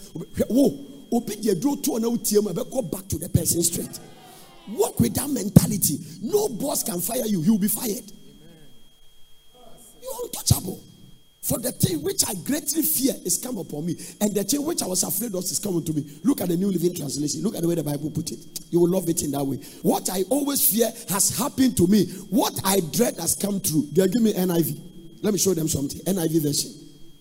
[0.49, 3.98] Whoa, open your draw two and go back to the person straight.
[4.68, 5.98] Work with that mentality.
[6.22, 8.11] No boss can fire you, you'll be fired.
[10.02, 10.82] You're untouchable.
[11.46, 14.82] For the thing which I greatly fear is come upon me, and the thing which
[14.82, 16.04] I was afraid of is coming to me.
[16.24, 17.40] Look at the New Living Translation.
[17.42, 18.40] Look at the way the Bible put it.
[18.70, 19.59] You will love it in that way.
[19.82, 22.07] What I always fear has happened to me.
[22.30, 23.86] What I dread has come true.
[23.92, 25.22] They give me NIV.
[25.22, 26.00] Let me show them something.
[26.00, 26.72] NIV version.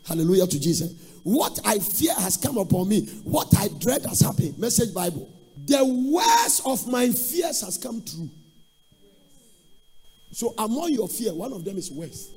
[0.08, 1.05] Hallelujah to Jesus.
[1.26, 3.08] What I fear has come upon me.
[3.24, 4.60] What I dread has happened.
[4.60, 5.28] Message Bible.
[5.66, 8.30] The worst of my fears has come true.
[10.32, 12.30] So among your fear, one of them is worse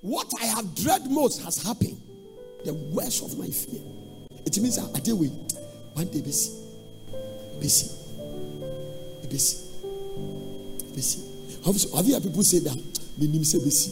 [0.00, 2.00] what i have dread most has happened
[2.64, 3.80] the worst of my fear
[4.46, 5.26] it means I ade wei
[5.92, 6.50] one day besi
[7.60, 7.90] besi
[9.28, 9.66] besi
[10.94, 11.18] besi
[11.96, 12.78] have you heard people say that
[13.20, 13.90] me nim sɛ besi.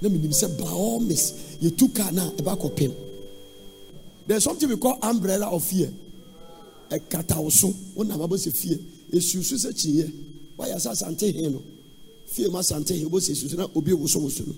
[0.00, 1.32] Na me nim sɛ by all means
[1.62, 2.92] yɛtu car na ɛba kɔ pem.
[4.26, 5.90] There's something we call umbrella of fear.
[6.90, 7.72] Ɛkata wo so.
[7.94, 8.78] Wo nam abɔ sɛ fear.
[9.12, 10.12] Esu so sɛ kyinyɛ
[10.58, 11.62] wayɛ sɛ asante he no.
[12.26, 14.54] Fie mu asante he wobɛsɛ susu na obi woso wo so no.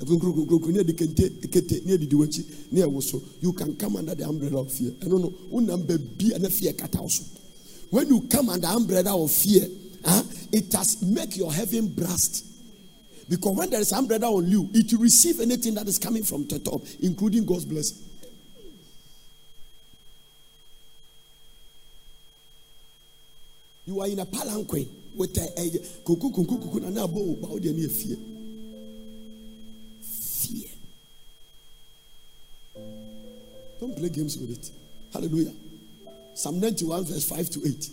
[0.00, 4.14] Akunkurukurukuru ne yɛde kente kete ne yɛdidi w'akyi ne yɛwo so you can come under
[4.14, 7.22] the umbrella of fear ɛno no wonam baabi a na fear kata wo so
[7.88, 9.66] when you come under umbrella of fear
[10.04, 10.22] huh,
[10.52, 12.44] it has make your heaven blast
[13.28, 16.46] because when there is umbrella on you it will receive anything that is coming from
[16.46, 17.98] the top including God's blessing.
[23.86, 25.46] You are in a palanquin with a
[26.04, 28.16] kuku kuku kuku na na fear
[30.02, 30.68] fear
[33.80, 34.70] don't play games with it.
[35.12, 35.52] Hallelujah.
[36.34, 37.90] Psalm 91 verse 5 to 8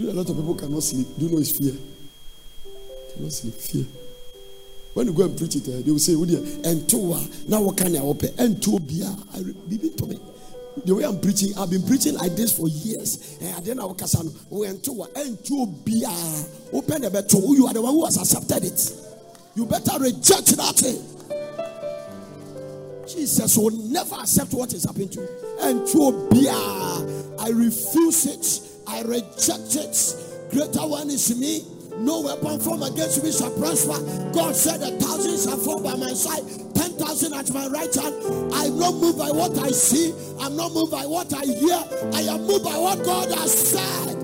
[0.00, 1.06] do a lot of people cannot sleep.
[1.18, 1.74] Do you know it's fear?
[3.14, 3.54] Cannot sleep.
[3.54, 3.84] Fear
[4.94, 7.76] When you go and preach it, uh, they will say, and two, ah, now what
[7.76, 8.30] can I open?
[8.38, 8.78] And two.
[9.04, 10.18] Ah, I repeat to me.
[10.84, 13.38] The way I'm preaching, I've been preaching like this for years.
[13.40, 15.62] And then I will cast on, and two, ah, and two.
[16.72, 17.38] Open the better.
[17.38, 18.92] You are the one who has accepted it.
[19.54, 21.06] You better reject that thing.
[23.06, 25.28] Jesus will never accept what is happening to you.
[25.60, 28.60] And to I refuse it.
[28.88, 30.50] I reject it.
[30.50, 31.64] Greater one is me
[32.00, 34.00] no weapon formed against me shall prosper.
[34.32, 36.42] God said, A thousand shall fall by my side,
[36.74, 38.14] ten thousand at my right hand.
[38.54, 41.82] I'm not moved by what I see, I'm not moved by what I hear.
[42.14, 44.16] I am moved by what God has said.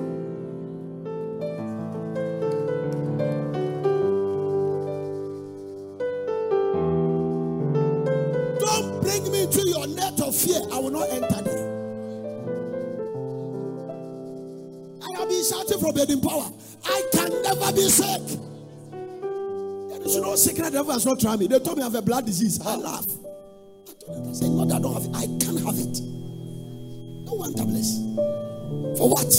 [8.59, 10.61] Don't bring me into your net of fear.
[10.72, 11.77] I will not enter there.
[15.03, 16.51] I have been shouting from the power.
[16.85, 18.22] I can never be sick.
[19.89, 21.47] There is no sickness devil has not tried me.
[21.47, 22.61] They told me I have a blood disease.
[22.64, 23.07] I laugh.
[23.07, 25.16] I told them, I said, Lord, I don't have it.
[25.16, 26.01] I can't have it.
[27.27, 27.97] No one tablets.
[28.99, 29.33] For what?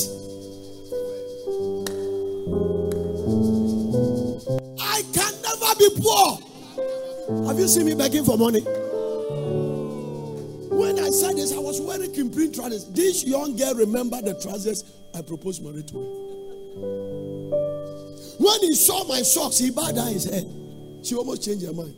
[4.80, 6.40] I can never be poor.
[7.48, 8.62] Have you seen me begging for money?
[10.70, 12.86] When I said this, I was wearing print trousers.
[12.92, 14.84] This young girl remembered the trousers
[15.16, 17.17] I proposed marriage to her.
[18.48, 20.48] When he saw my socks, he bowed down his head.
[21.04, 21.94] She almost changed her mind.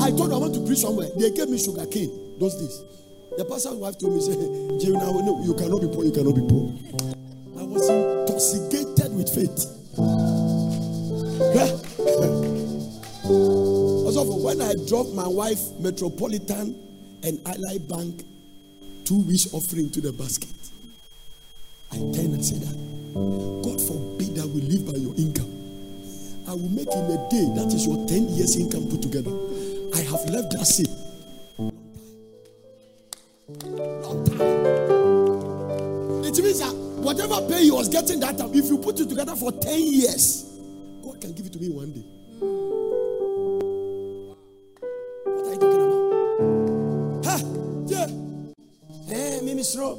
[0.00, 1.08] I told her I want to preach somewhere.
[1.18, 2.84] They gave me sugar cane those days.
[3.36, 4.34] The pastor's wife told me, say,
[4.78, 6.70] Jerry, now no, you cannot be poor, you cannot be poor.
[7.58, 9.66] I was intoxicated with faith.
[13.24, 16.76] Also, when I dropped my wife Metropolitan
[17.24, 18.22] and Allied Bank
[19.04, 20.52] two wish offering to the basket,
[21.90, 22.83] I turned and said that
[23.14, 25.50] God forbid I will live by your income.
[26.48, 29.30] I will make in a day that is your 10 years income put together.
[29.94, 30.90] I have left that seat.
[36.26, 39.36] It means that whatever pay he was getting that time, if you put it together
[39.36, 40.58] for 10 years,
[41.04, 42.13] God can give it to me one day.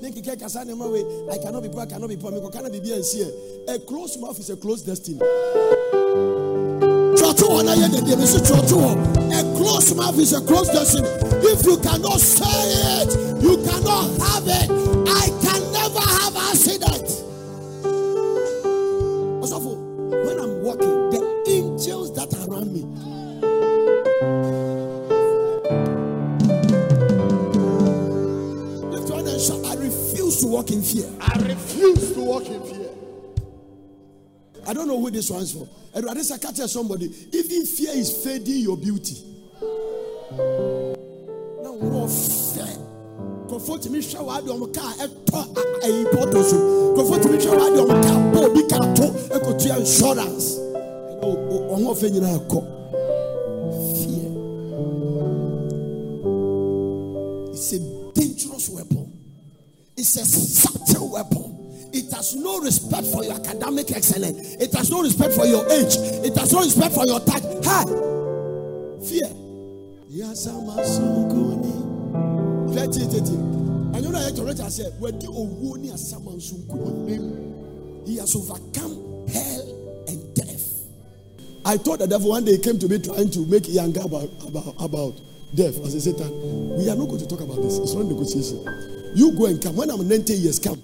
[0.05, 1.03] Misro, make it kasa na way.
[1.31, 2.31] I cannot be poor, I cannot be poor.
[2.31, 3.23] Ko kana bibi ansi
[3.67, 5.19] A closed mouth is a closed destiny.
[9.31, 11.07] A closed mouth is a closed destiny.
[11.43, 12.45] If you cannot say
[13.01, 14.69] it, you cannot have it.
[15.07, 15.54] I can
[30.55, 31.05] walk in fear.
[31.19, 32.89] I refuse to walk in fear.
[34.65, 35.67] I don't know who this one's for.
[35.93, 37.11] And I just catch somebody.
[37.33, 39.17] Even fear is fading your beauty.
[41.61, 42.71] Now, no fear.
[43.49, 46.95] Comfort me, show out your car, a photo.
[46.95, 50.55] Comfort me, show out your car, Bobby Cato, a cotia insurance.
[51.21, 52.63] Oh, I'm offending a cop.
[53.99, 54.31] Fear.
[57.51, 57.79] It's a
[58.13, 59.04] dangerous weapon.
[60.05, 61.89] It's a subtle weapon.
[61.91, 64.53] It has no respect for your academic excellence.
[64.61, 65.97] It has no respect for your age.
[65.97, 67.41] It has no respect for your type.
[67.41, 67.85] Hey,
[69.01, 69.25] fear.
[72.85, 73.33] A.
[73.97, 76.39] And you know, I said, when the Owoni as someone
[78.05, 80.85] he has overcome hell and death.
[81.65, 84.75] I thought the devil one day came to me trying to make younger about, about,
[84.77, 85.19] about
[85.55, 85.83] death.
[85.83, 86.19] As I said,
[86.77, 87.79] we are not going to talk about this.
[87.79, 88.94] It's not negotiation.
[89.15, 89.77] You go and come.
[89.77, 90.81] When I'm 90 years, come.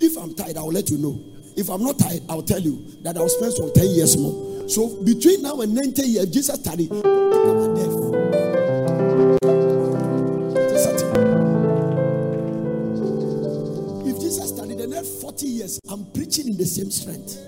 [0.00, 1.20] If I'm tired, I will let you know.
[1.56, 4.68] If I'm not tired, I'll tell you that I'll spend some 10 years more.
[4.68, 6.88] So between now and 90 years, Jesus study.
[6.88, 7.94] Don't talk about death.
[14.06, 17.38] If Jesus studied the next 40 years, I'm preaching in the same strength.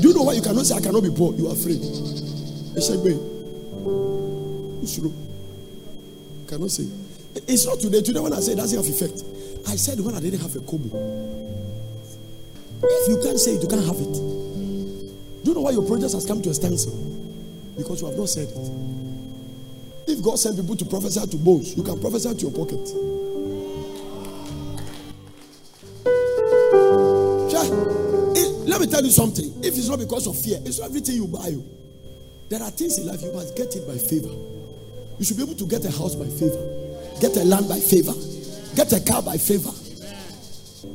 [0.00, 1.34] Do you know why you cannot say I cannot be poor?
[1.34, 1.80] You are afraid.
[2.74, 2.88] It's
[4.94, 5.12] true.
[6.48, 7.01] Cannot say.
[7.34, 8.02] It's not today.
[8.02, 9.24] Today, when I say it doesn't have effect,
[9.68, 10.88] I said when I didn't have a kobo.
[12.82, 14.12] If you can't say it, you can't have it.
[14.12, 16.94] Do you know why your project has come to a standstill?
[17.76, 18.70] Because you have not said it.
[20.06, 22.80] If God sent people to prophesy to bones, you can prophesy to your pocket.
[28.66, 29.44] let me tell you something.
[29.62, 31.54] If it's not because of fear, it's not everything you buy.
[32.48, 34.32] There are things in life you must get it by favor.
[35.18, 36.71] You should be able to get a house by favor.
[37.22, 38.14] Get a land by favor.
[38.74, 39.70] Get a car by favor.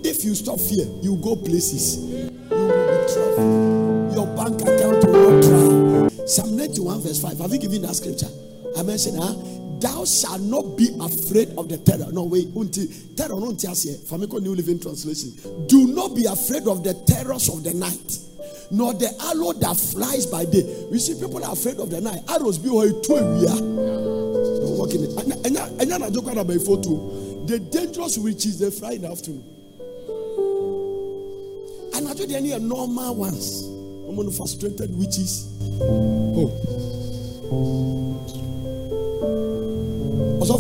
[0.03, 2.03] If you stop fear, you go places.
[2.03, 4.13] You will be.
[4.13, 6.25] Your bank account will not try.
[6.25, 7.39] Psalm 91, verse 5.
[7.39, 8.27] Have you given that scripture?
[8.77, 9.35] I mentioned, huh?
[9.39, 12.11] Ah, thou shalt not be afraid of the terror.
[12.11, 15.31] No, wait, until terror, no, Famiko New Living Translation.
[15.67, 18.19] Do not be afraid of the terrors of the night,
[18.69, 20.87] nor the arrow that flies by day.
[20.91, 22.19] We see people are afraid of the night.
[22.27, 23.96] Arrows be away to a Working
[24.93, 25.11] it.
[25.79, 27.45] And then I joke about photo.
[27.45, 28.17] The dangerous
[28.71, 29.43] fly in the afternoon.
[31.95, 33.63] And I told you normal ones.
[34.07, 35.47] I'm going frustrated witches.
[35.81, 36.51] Oh.
[40.39, 40.57] Also,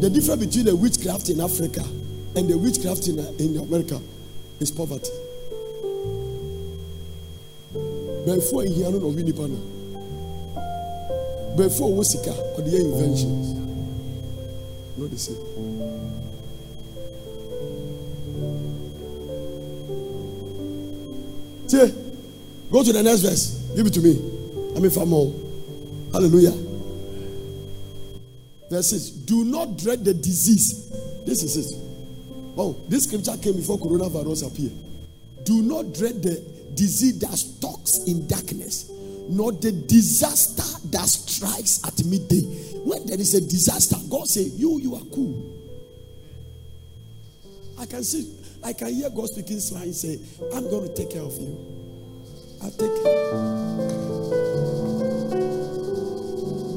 [0.00, 1.82] the difference between the witchcraft in Africa
[2.36, 4.00] and the witchcraft in, uh, in America
[4.60, 5.10] is poverty.
[8.26, 8.90] Before you hear
[9.48, 9.77] no.
[11.58, 13.58] Before wo sika or the inventions.
[14.96, 15.36] Not the same.
[21.66, 21.94] See,
[22.70, 23.72] go to the next verse.
[23.74, 24.12] Give it to me.
[24.76, 25.34] I mean, for more.
[26.12, 26.54] Hallelujah.
[28.70, 30.88] Verse 6 Do not dread the disease.
[31.26, 31.78] This is it.
[32.56, 34.72] Oh, this scripture came before coronavirus appeared.
[35.44, 36.40] Do not dread the
[36.74, 38.90] disease that stalks in darkness,
[39.28, 42.42] nor the disaster that strikes at midday.
[42.84, 45.54] When there is a disaster, God say, You, you are cool.
[47.78, 50.18] I can see, I can hear God speaking slang say,
[50.54, 51.56] I'm going to take care of you.
[52.62, 53.14] I'll take care.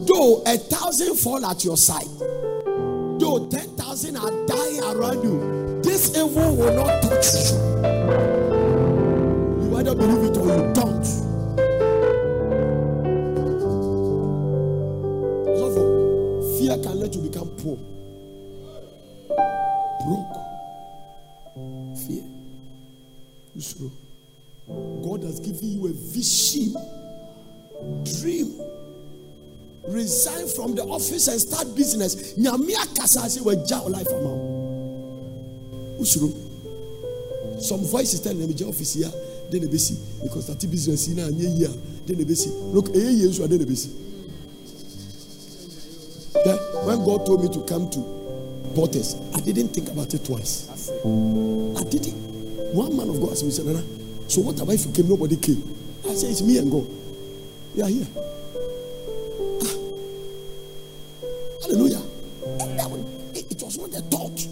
[0.05, 2.05] Though a thousand fall at your side,
[3.19, 7.57] though ten thousand are dying around you, this evil will not touch you.
[9.63, 10.80] You either believe it or you don't.
[17.61, 17.77] Poor,
[20.05, 20.37] broke.
[21.97, 22.23] Fear.
[25.03, 26.73] God has given you a vision,
[28.03, 28.59] dream.
[29.87, 32.33] Resign from the office and start business.
[32.37, 34.61] Nyame akasa sɛ wagya wo life wo
[35.99, 36.31] wosuro
[37.61, 39.11] some voices tell me megya office here,
[39.51, 43.43] then na ɛbɛsi because that business yi a de na ɛbɛsi look ɛyɛ yie nso
[43.43, 43.89] a de na ɛbɛsi
[47.05, 47.99] God told me to come to
[48.75, 50.69] Porters, I didn't think about it twice.
[51.03, 52.15] I didn't.
[52.73, 53.83] One man of God asked me, said, Nana,
[54.29, 55.61] so what about if you came, nobody came?
[56.07, 56.87] I said, It's me and God.
[57.75, 58.07] We are here.
[59.61, 59.75] Ah.
[61.63, 62.01] Hallelujah.
[63.35, 64.47] It was not a thought.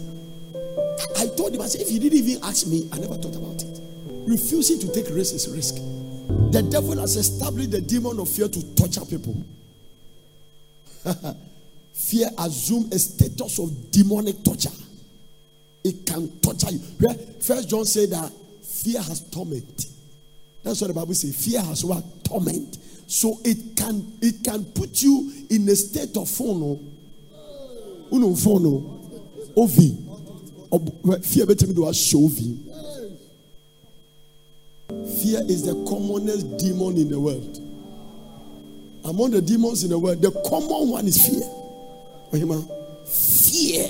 [1.18, 3.62] I told him, I said, if you didn't even ask me, I never thought about
[3.62, 3.80] it.
[4.28, 5.76] Refusing to take risk is risk.
[6.52, 9.44] The devil has established the demon of fear to torture people.
[12.00, 14.70] fear assume a status of demonic torture.
[15.84, 16.78] It can torture you.
[16.98, 18.32] Where First John said that
[18.62, 19.86] fear has torment.
[20.62, 21.44] That's what the Bible says.
[21.44, 22.02] Fear has what?
[22.24, 22.78] Torment.
[23.06, 26.62] So it can it can put you in a state of phone
[28.12, 28.64] Uno phone
[29.56, 30.06] ovi.
[31.24, 32.28] Fear better me do a show
[34.88, 37.58] Fear is the commonest demon in the world.
[39.04, 41.48] Among the demons in the world, the common one is fear.
[42.32, 43.88] Fear.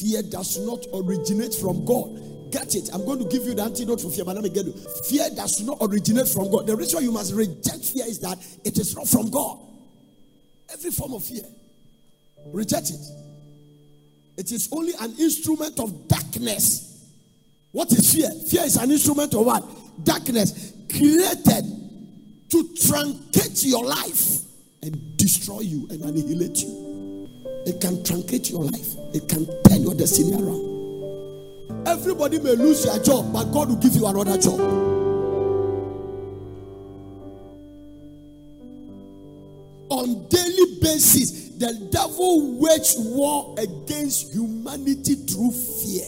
[0.00, 2.50] Fear does not originate from God.
[2.50, 2.90] Get it.
[2.92, 4.72] I'm going to give you the antidote for fear, but let me get you.
[5.08, 6.66] Fear does not originate from God.
[6.66, 9.58] The reason you must reject fear is that it is not from God.
[10.72, 11.44] Every form of fear.
[12.46, 13.00] Reject it.
[14.36, 17.08] It is only an instrument of darkness.
[17.70, 18.30] What is fear?
[18.50, 19.64] Fear is an instrument of what?
[20.04, 21.64] Darkness created
[22.50, 24.40] to truncate your life
[24.82, 26.91] and destroy you and annihilate you.
[27.64, 31.86] It can truncate your life, it can turn your destiny around.
[31.86, 34.60] Everybody may lose their job, but God will give you another job.
[39.90, 46.06] On daily basis, the devil wage war against humanity through fear.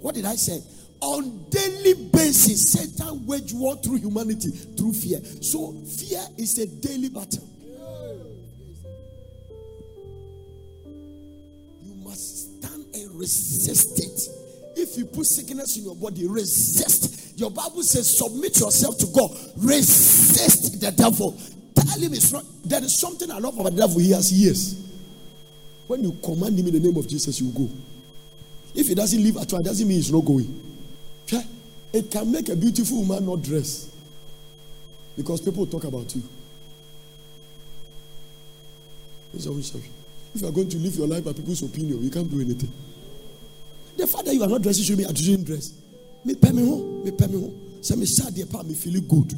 [0.00, 0.62] What did I say?
[1.00, 5.20] On daily basis, Satan wage war through humanity through fear.
[5.42, 7.53] So fear is a daily battle.
[13.14, 14.28] Resist it.
[14.76, 17.38] If you put sickness in your body, resist.
[17.38, 19.30] Your Bible says, submit yourself to God.
[19.56, 21.38] Resist the devil.
[21.74, 22.44] Tell him it's not.
[22.64, 23.98] There is something I love about the devil.
[23.98, 24.82] He has years.
[25.86, 27.68] When you command him in the name of Jesus, you go.
[28.74, 30.60] If he doesn't leave at all, doesn't mean he's not going.
[31.92, 33.88] It can make a beautiful woman not dress
[35.16, 36.22] because people talk about you.
[39.32, 42.72] If you are going to live your life by people's opinion, you can't do anything.
[43.96, 45.72] The fact that you are not dressing should be at dress.
[46.24, 47.82] Me pay me home, me pay me home.
[47.82, 48.34] Say me sad
[48.66, 49.28] me feeling good.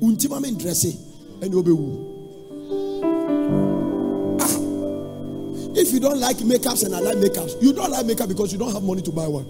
[0.00, 0.98] Untima me dressing.
[1.40, 2.10] and you'll be who.
[5.76, 8.58] If you don't like makeups and I like makeups, you don't like makeup because you
[8.58, 9.44] don't have money to buy one.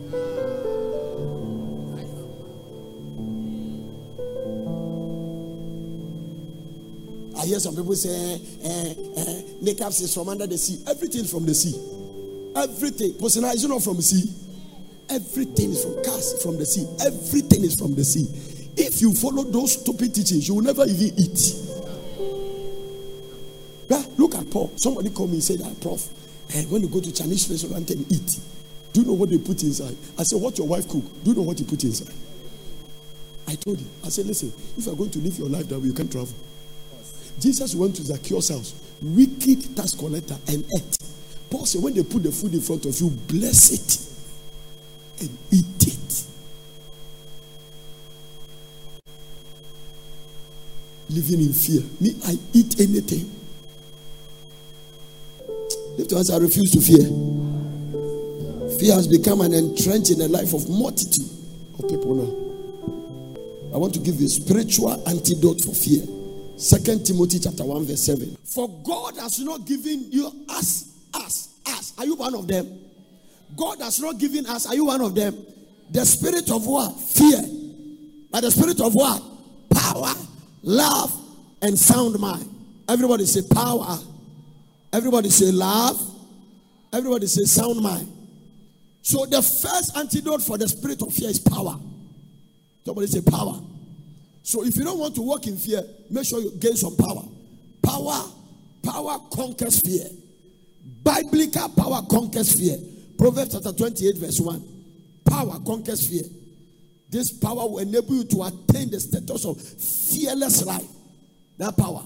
[7.39, 10.83] I hear some people say, eh, eh, makeups is from under the sea.
[10.89, 11.79] Everything from the sea.
[12.57, 13.15] Everything.
[13.19, 14.44] Personal is not from the sea.
[15.11, 16.87] Everything is from cars from the sea.
[17.05, 18.27] Everything is from the sea.
[18.77, 21.65] If you follow those stupid teachings, you will never even eat.
[24.17, 24.73] Look at Paul.
[24.77, 26.09] Somebody called me and said, ah, Prof,
[26.55, 28.41] eh, when you go to Chinese restaurant and eat,
[28.93, 29.97] do you know what they put inside?
[30.19, 31.03] I said, What your wife cook?
[31.25, 32.15] Do you know what you put inside?
[33.47, 35.87] I told him, I said, Listen, if you're going to live your life that way,
[35.87, 36.33] you can't travel.
[37.41, 40.99] Jesus went to Zacchaeus' house, wicked tax collector, and ate.
[41.51, 44.14] Paul said, When they put the food in front of you, bless it
[45.21, 46.25] and eat it.
[51.11, 51.83] Living in fear.
[52.01, 53.31] Me, I eat anything.
[55.97, 56.31] Lift your hands.
[56.31, 57.05] I refuse to fear.
[58.79, 61.31] Fear has become an entrench in the life of multitude
[61.79, 62.45] of people now.
[63.75, 66.03] I want to give you a spiritual antidote for fear.
[66.57, 68.37] Second Timothy chapter 1, verse 7.
[68.45, 71.93] For God has not given you us, us, us.
[71.99, 72.84] Are you one of them?
[73.57, 74.67] God has not given us.
[74.67, 75.47] Are you one of them?
[75.91, 76.99] The spirit of what?
[77.01, 77.43] Fear.
[78.31, 79.23] But the spirit of what?
[79.71, 80.13] Power,
[80.63, 81.13] love,
[81.63, 82.51] and sound mind.
[82.89, 83.99] Everybody say power,
[84.95, 86.01] Everybody say love.
[86.93, 88.07] Everybody say sound mind.
[89.03, 91.77] So the first antidote for the spirit of fear is power.
[92.85, 93.61] Somebody say power.
[94.45, 97.25] So if you don't want to walk in fear, make sure you gain some power.
[97.83, 98.23] Power,
[98.85, 100.07] power conquers fear.
[101.03, 102.77] Biblical power conquers fear.
[103.19, 104.65] Proverbs chapter 28, verse 1.
[105.25, 106.25] Power conquers fear.
[107.11, 110.87] This power will enable you to attain the status of fearless life.
[111.59, 112.03] That power.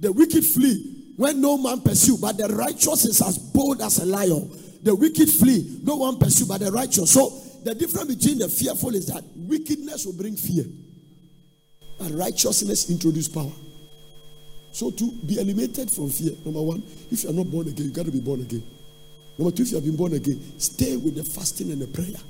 [0.00, 4.06] The wicked flee when no man pursue, but the righteous is as bold as a
[4.06, 4.50] lion.
[4.82, 7.10] The wicked flee, no one pursue, but the righteous.
[7.12, 7.30] So
[7.64, 10.64] the difference between the fearful is that wickedness will bring fear,
[12.00, 13.52] and righteousness introduce power.
[14.72, 17.92] So to be eliminated from fear, number one, if you are not born again, you
[17.92, 18.62] got to be born again.
[19.38, 22.20] Number two, if you have been born again, stay with the fasting and the prayer.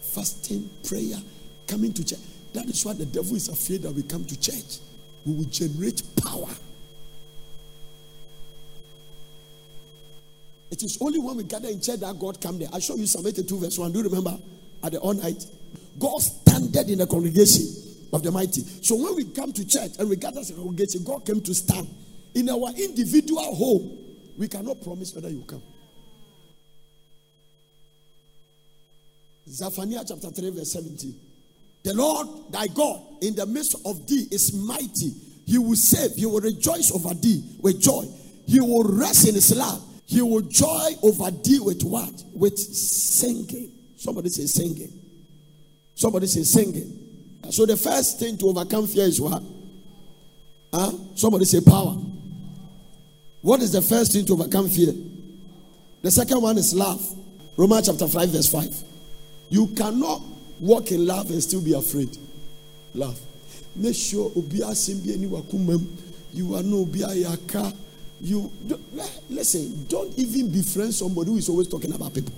[0.00, 1.16] Fasting, prayer,
[1.66, 2.18] coming to church.
[2.52, 4.78] That is why the devil is afraid that we come to church.
[5.24, 6.48] We will generate power
[10.70, 12.68] It is only when we gather in church that God come there.
[12.72, 13.92] I show you Psalm 82, verse 1.
[13.92, 14.36] Do you remember?
[14.82, 15.44] At the all night.
[15.98, 17.64] God standed in the congregation
[18.12, 18.60] of the mighty.
[18.82, 21.54] So when we come to church and we gather as a congregation, God came to
[21.54, 21.88] stand.
[22.34, 23.98] In our individual home,
[24.36, 25.62] we cannot promise whether you come.
[29.48, 31.14] Zephaniah chapter 3, verse 17.
[31.84, 35.12] The Lord thy God in the midst of thee is mighty.
[35.46, 38.04] He will save, he will rejoice over thee with joy.
[38.46, 42.24] He will rest in his love he will joy over thee with what?
[42.32, 43.72] With singing.
[43.96, 44.92] Somebody say singing.
[45.94, 47.40] Somebody say singing.
[47.50, 49.42] So the first thing to overcome fear is what?
[50.72, 50.92] Huh?
[51.16, 51.96] Somebody say power.
[53.40, 54.92] What is the first thing to overcome fear?
[56.02, 57.02] The second one is love.
[57.56, 58.84] Romans chapter 5, verse 5.
[59.48, 60.22] You cannot
[60.60, 62.16] walk in love and still be afraid.
[62.94, 63.20] Love.
[63.74, 64.32] Make sure
[66.32, 67.72] you are no yaka
[68.20, 68.50] you
[69.28, 72.32] listen, don't even befriend somebody who is always talking about people.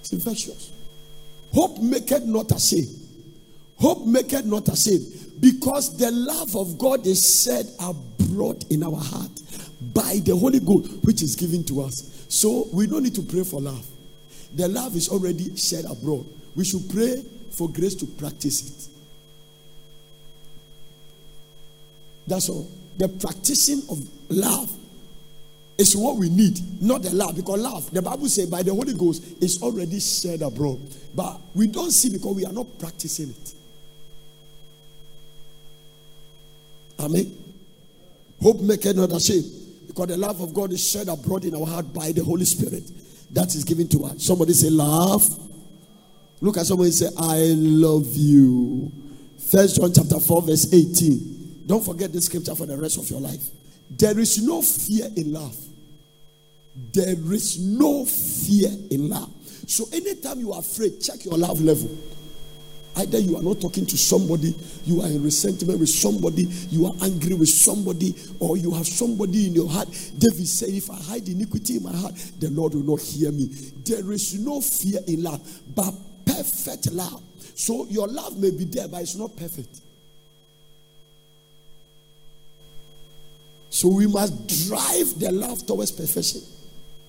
[0.00, 0.72] It's infectious.
[1.52, 2.88] Hope maketh not ashamed.
[3.78, 5.04] Hope maketh not ashamed.
[5.40, 9.30] Because the love of God is shed abroad in our heart
[9.94, 12.24] by the Holy Ghost, which is given to us.
[12.28, 13.86] So we don't need to pray for love.
[14.54, 16.26] The love is already shed abroad.
[16.56, 18.88] We should pray for grace to practice it.
[22.26, 23.98] That's all the practicing of
[24.28, 24.70] love
[25.78, 27.36] is what we need, not the love.
[27.36, 30.80] Because love, the Bible says, by the Holy Ghost, is already shared abroad.
[31.14, 33.54] But we don't see because we are not practicing it.
[36.98, 37.32] Amen.
[38.42, 39.46] Hope make not ashamed.
[39.86, 42.82] Because the love of God is shed abroad in our heart by the Holy Spirit
[43.30, 44.24] that is given to us.
[44.24, 45.24] Somebody say, Love.
[46.40, 48.92] Look at somebody say, I love you.
[49.50, 51.64] First John chapter 4, verse 18.
[51.66, 53.42] Don't forget this scripture for the rest of your life.
[53.90, 55.56] There is no fear in love.
[56.92, 59.32] There is no fear in love.
[59.66, 61.90] So anytime you are afraid, check your love level.
[62.98, 64.54] Either you are not talking to somebody,
[64.84, 69.46] you are in resentment with somebody, you are angry with somebody, or you have somebody
[69.46, 69.88] in your heart.
[70.18, 73.46] David said, If I hide iniquity in my heart, the Lord will not hear me.
[73.84, 75.40] There is no fear in love,
[75.74, 75.94] but
[76.26, 77.22] perfect love.
[77.54, 79.80] So your love may be there, but it's not perfect.
[83.70, 86.40] So we must drive the love towards perfection.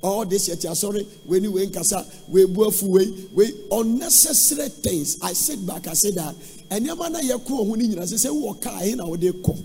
[0.02, 5.22] All this yet, sorry, when you went casa, we both way, we unnecessary things.
[5.22, 6.36] I sit back, I said that,
[6.72, 9.60] and your man, you cool, when you say, walk in our day call.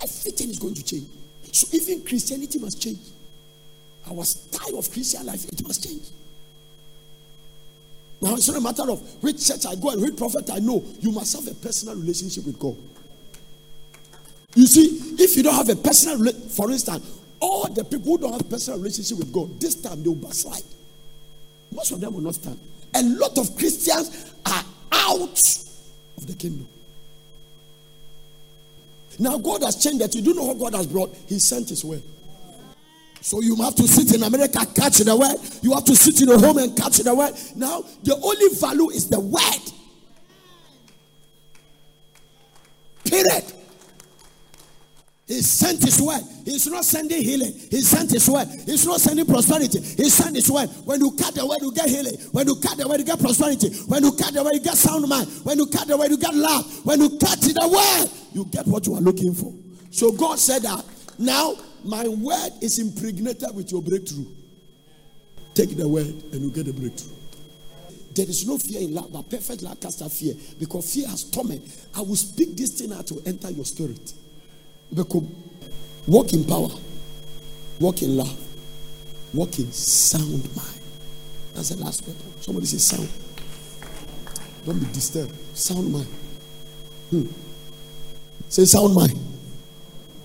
[0.00, 1.08] Everything is going to change.
[1.52, 3.00] So even Christianity must change.
[4.08, 6.04] Our style of Christian life, it must change.
[8.20, 10.84] Now it's not a matter of which church I go and which prophet I know.
[11.00, 12.76] You must have a personal relationship with God.
[14.54, 18.32] You see, if you don't have a personal, for instance, all the people who don't
[18.32, 20.62] have personal relationship with God, this time they will backslide.
[21.72, 22.58] Most of them will not stand.
[22.94, 25.38] A lot of Christians are out
[26.16, 26.68] of the kingdom.
[29.18, 30.14] Now God has changed that.
[30.14, 31.14] You do know what God has brought.
[31.28, 32.02] He sent His word.
[33.20, 35.36] So you have to sit in America, catch the word.
[35.62, 37.34] You have to sit in a home and catch the word.
[37.56, 39.72] Now the only value is the word.
[43.04, 43.57] Period.
[45.28, 46.22] He sent his word.
[46.46, 47.52] He's not sending healing.
[47.70, 48.48] He sent his word.
[48.64, 49.78] He's not sending prosperity.
[49.78, 50.70] He sent his word.
[50.86, 52.14] When you cut the word, you get healing.
[52.32, 53.68] When you cut the word, you get prosperity.
[53.86, 55.28] When you cut the word, you get sound mind.
[55.44, 56.64] When you cut the word, you get love.
[56.86, 59.52] When you cut the word, you get what you are looking for.
[59.90, 60.82] So God said that
[61.18, 64.24] now my word is impregnated with your breakthrough.
[65.52, 67.16] Take the word and you get a breakthrough.
[68.14, 71.24] There is no fear in love, but perfect love casts out fear because fear has
[71.24, 71.62] torment.
[71.94, 74.14] I will speak this thing out to enter your spirit.
[74.92, 76.70] Walk in power,
[77.78, 78.38] walk in love,
[79.34, 80.80] walk in sound mind.
[81.54, 82.40] That's the last weapon.
[82.40, 83.08] Somebody say sound.
[84.64, 85.34] Don't be disturbed.
[85.56, 86.06] Sound mind.
[87.10, 87.26] Hmm.
[88.48, 89.18] Say sound mind.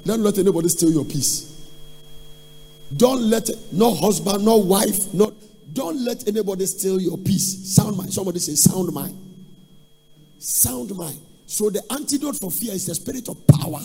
[0.06, 1.70] Don't let anybody steal your peace.
[2.96, 5.34] Don't let no husband, no wife, no
[5.74, 7.76] don't let anybody steal your peace.
[7.76, 8.14] Sound mind.
[8.14, 9.18] Somebody say sound mind.
[10.38, 11.20] Sound mind.
[11.46, 13.80] So the antidote for fear is the spirit of power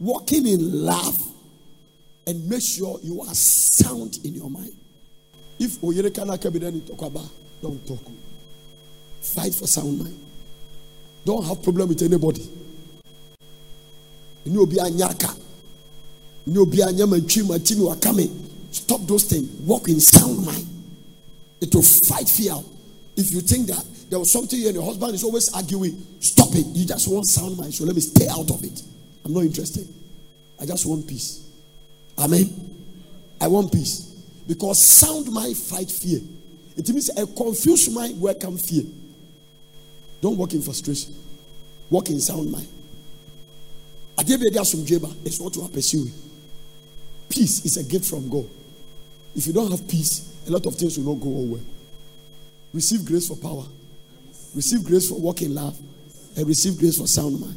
[0.00, 1.20] walking in love,
[2.26, 4.72] and make sure you are sound in your mind.
[5.58, 6.38] If Oyere kana
[7.62, 8.00] don't talk.
[9.20, 10.18] Fight for sound mind.
[11.24, 12.48] Don't have problem with anybody.
[14.44, 15.38] You know, be anyaka.
[16.46, 18.30] You know, be a anyamantwi matimi wakame.
[18.70, 19.48] Stop those things.
[19.60, 20.66] Walk in sound mind.
[21.60, 22.54] It will fight fear.
[23.16, 26.64] If you think that there was something and your husband is always arguing, stop it.
[26.66, 27.74] You just want sound mind.
[27.74, 28.82] So let me stay out of it.
[29.24, 29.86] I'm not interested.
[30.60, 31.48] I just want peace.
[32.18, 32.48] Amen.
[33.40, 34.06] I want peace.
[34.46, 36.20] Because sound mind fight fear.
[36.76, 38.84] It means a confused mind welcome fear.
[40.20, 41.14] Don't walk in frustration.
[41.88, 42.68] Walk in sound mind.
[44.18, 46.12] It's what you are pursuing.
[47.28, 48.46] Peace is a gift from God.
[49.34, 51.60] If you don't have peace, a lot of things will not go well.
[52.72, 53.64] Receive grace for power.
[54.54, 55.78] Receive grace for walking love.
[56.36, 57.56] And receive grace for sound mind.